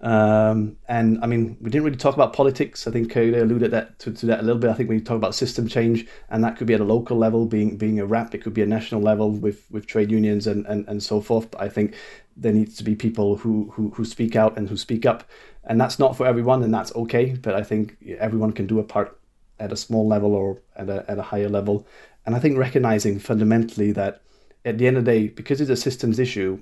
[0.01, 2.87] Um, and I mean, we didn't really talk about politics.
[2.87, 4.71] I think Cody alluded that to, to, that a little bit.
[4.71, 7.45] I think you talk about system change, and that could be at a local level,
[7.45, 10.65] being being a RAP, it could be a national level with with trade unions and
[10.65, 11.51] and, and so forth.
[11.51, 11.93] But I think
[12.35, 15.23] there needs to be people who, who who speak out and who speak up
[15.63, 17.35] and that's not for everyone, and that's okay.
[17.35, 19.17] But I think everyone can do a part
[19.59, 21.87] at a small level or at a at a higher level,
[22.25, 24.21] and I think recognizing fundamentally that
[24.65, 26.61] at the end of the day, because it's a systems issue,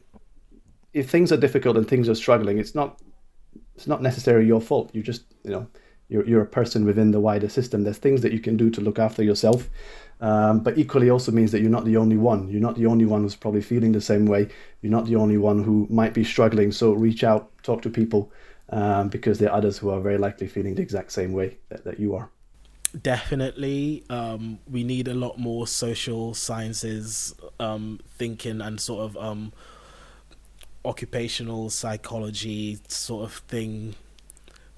[0.94, 3.00] if things are difficult and things are struggling, it's not
[3.80, 4.94] it's not necessarily your fault.
[4.94, 5.68] You just you know
[6.10, 7.84] you're you're a person within the wider system.
[7.84, 9.70] There's things that you can do to look after yourself.
[10.20, 12.50] Um, but equally also means that you're not the only one.
[12.50, 14.50] You're not the only one who's probably feeling the same way.
[14.82, 16.74] You're not the only one who might be struggling.
[16.74, 18.30] So reach out, talk to people,
[18.68, 21.86] um, because there are others who are very likely feeling the exact same way that,
[21.86, 22.30] that you are.
[23.02, 29.54] Definitely, um, we need a lot more social sciences um, thinking and sort of um,
[30.86, 33.96] occupational psychology sort of thing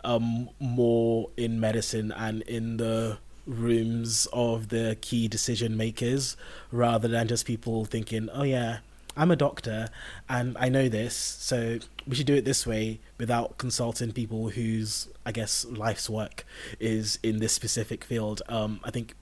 [0.04, 6.38] um, more in medicine and in the rooms of the key decision makers
[6.72, 8.80] rather than just people thinking, oh yeah,
[9.16, 9.90] I'm a doctor
[10.30, 15.10] and I know this, so we should do it this way without consulting people whose,
[15.26, 16.46] I guess, life's work
[16.80, 18.42] is in this specific field.
[18.48, 19.16] Um, I think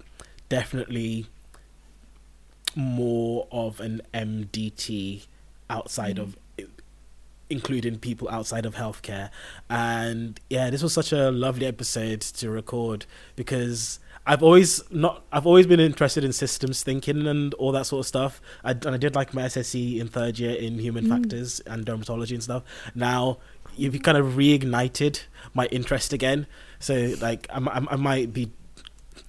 [0.48, 1.26] definitely
[2.76, 5.26] more of an MDT
[5.70, 6.22] outside mm.
[6.24, 6.38] of
[7.50, 9.30] including people outside of healthcare.
[9.70, 15.48] And yeah, this was such a lovely episode to record because I've always not I've
[15.48, 18.42] always been interested in systems thinking and all that sort of stuff.
[18.64, 21.10] I, and I did like my SSC in third year in human mm.
[21.10, 22.64] factors and dermatology and stuff.
[22.94, 23.40] Now
[23.76, 25.22] you've kind of reignited
[25.54, 26.48] my interest again.
[26.80, 28.52] So like I, I, I might be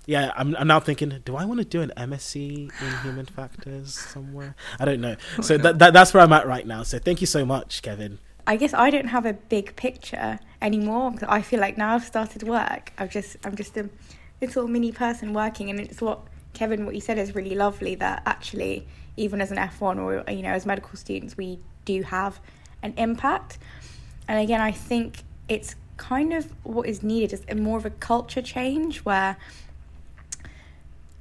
[0.07, 3.99] yeah, I'm, I'm now thinking, do I want to do an MSc in human factors
[3.99, 4.55] somewhere?
[4.78, 5.16] I don't know.
[5.38, 6.82] Oh, so that, that that's where I'm at right now.
[6.82, 8.18] So thank you so much, Kevin.
[8.47, 12.05] I guess I don't have a big picture anymore because I feel like now I've
[12.05, 12.93] started work.
[12.99, 13.88] I've just I'm just a
[14.41, 16.20] little mini person working, and it's what
[16.53, 18.86] Kevin what you said is really lovely that actually
[19.16, 22.41] even as an F1 or you know as medical students we do have
[22.82, 23.59] an impact.
[24.26, 28.41] And again, I think it's kind of what is needed is more of a culture
[28.41, 29.36] change where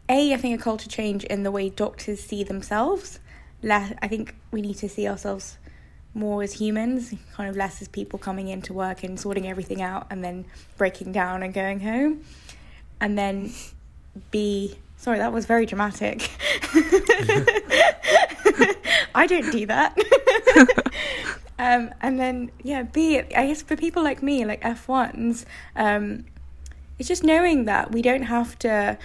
[0.09, 3.19] a, I think a culture change in the way doctors see themselves.
[3.61, 5.57] Less, I think we need to see ourselves
[6.13, 10.07] more as humans, kind of less as people coming into work and sorting everything out
[10.09, 10.45] and then
[10.77, 12.23] breaking down and going home.
[12.99, 13.53] And then
[14.31, 16.29] B, sorry, that was very dramatic.
[19.15, 19.97] I don't do that.
[21.59, 25.45] um, and then, yeah, B, I guess for people like me, like F1s,
[25.75, 26.25] um,
[26.97, 28.97] it's just knowing that we don't have to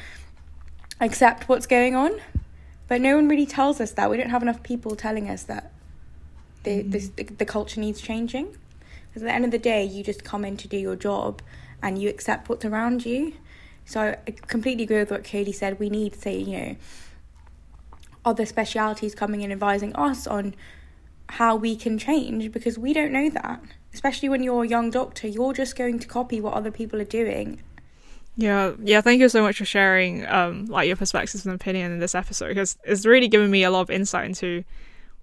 [1.00, 2.20] accept what's going on.
[2.86, 4.10] But no one really tells us that.
[4.10, 5.72] We don't have enough people telling us that
[6.64, 6.90] the, mm.
[6.90, 8.56] this, the, the culture needs changing.
[9.08, 11.40] Because at the end of the day, you just come in to do your job
[11.82, 13.34] and you accept what's around you.
[13.84, 15.78] So I completely agree with what Cody said.
[15.78, 16.76] We need, say, you know,
[18.24, 20.54] other specialities coming in advising us on
[21.28, 23.62] how we can change because we don't know that.
[23.92, 27.04] Especially when you're a young doctor, you're just going to copy what other people are
[27.04, 27.60] doing
[28.36, 29.00] yeah, yeah.
[29.00, 32.48] Thank you so much for sharing, um, like your perspectives and opinion in this episode
[32.48, 34.64] because it's really given me a lot of insight into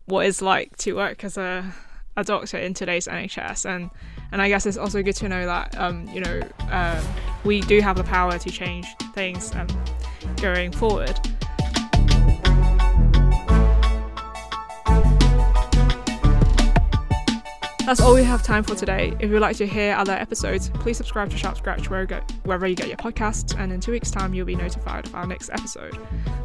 [0.05, 1.73] what it's like to work as a
[2.17, 3.89] a doctor in today's NHS, and
[4.31, 7.01] and I guess it's also good to know that um, you know uh,
[7.43, 9.67] we do have the power to change things um,
[10.37, 11.19] going forward.
[17.91, 19.13] That's all we have time for today.
[19.19, 22.87] If you'd like to hear other episodes, please subscribe to Sharp Scratch wherever you get
[22.87, 25.95] your podcasts, and in two weeks' time, you'll be notified of our next episode.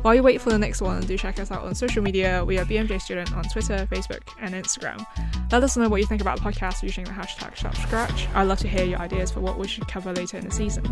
[0.02, 2.44] While you wait for the next one, do check us out on social media.
[2.44, 5.06] We are BMJ Student on Twitter, Facebook, and Instagram.
[5.52, 8.26] Let us know what you think about the podcast using the hashtag Sharp Scratch.
[8.34, 10.84] I'd love to hear your ideas for what we should cover later in the season.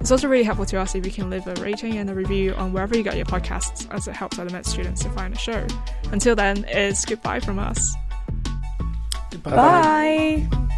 [0.00, 2.52] It's also really helpful to us if you can leave a rating and a review
[2.54, 5.38] on wherever you get your podcasts, as it helps other med students to find the
[5.38, 5.64] show.
[6.10, 7.94] Until then, it's goodbye from us.
[9.38, 9.56] Bye.
[10.50, 10.76] Bye.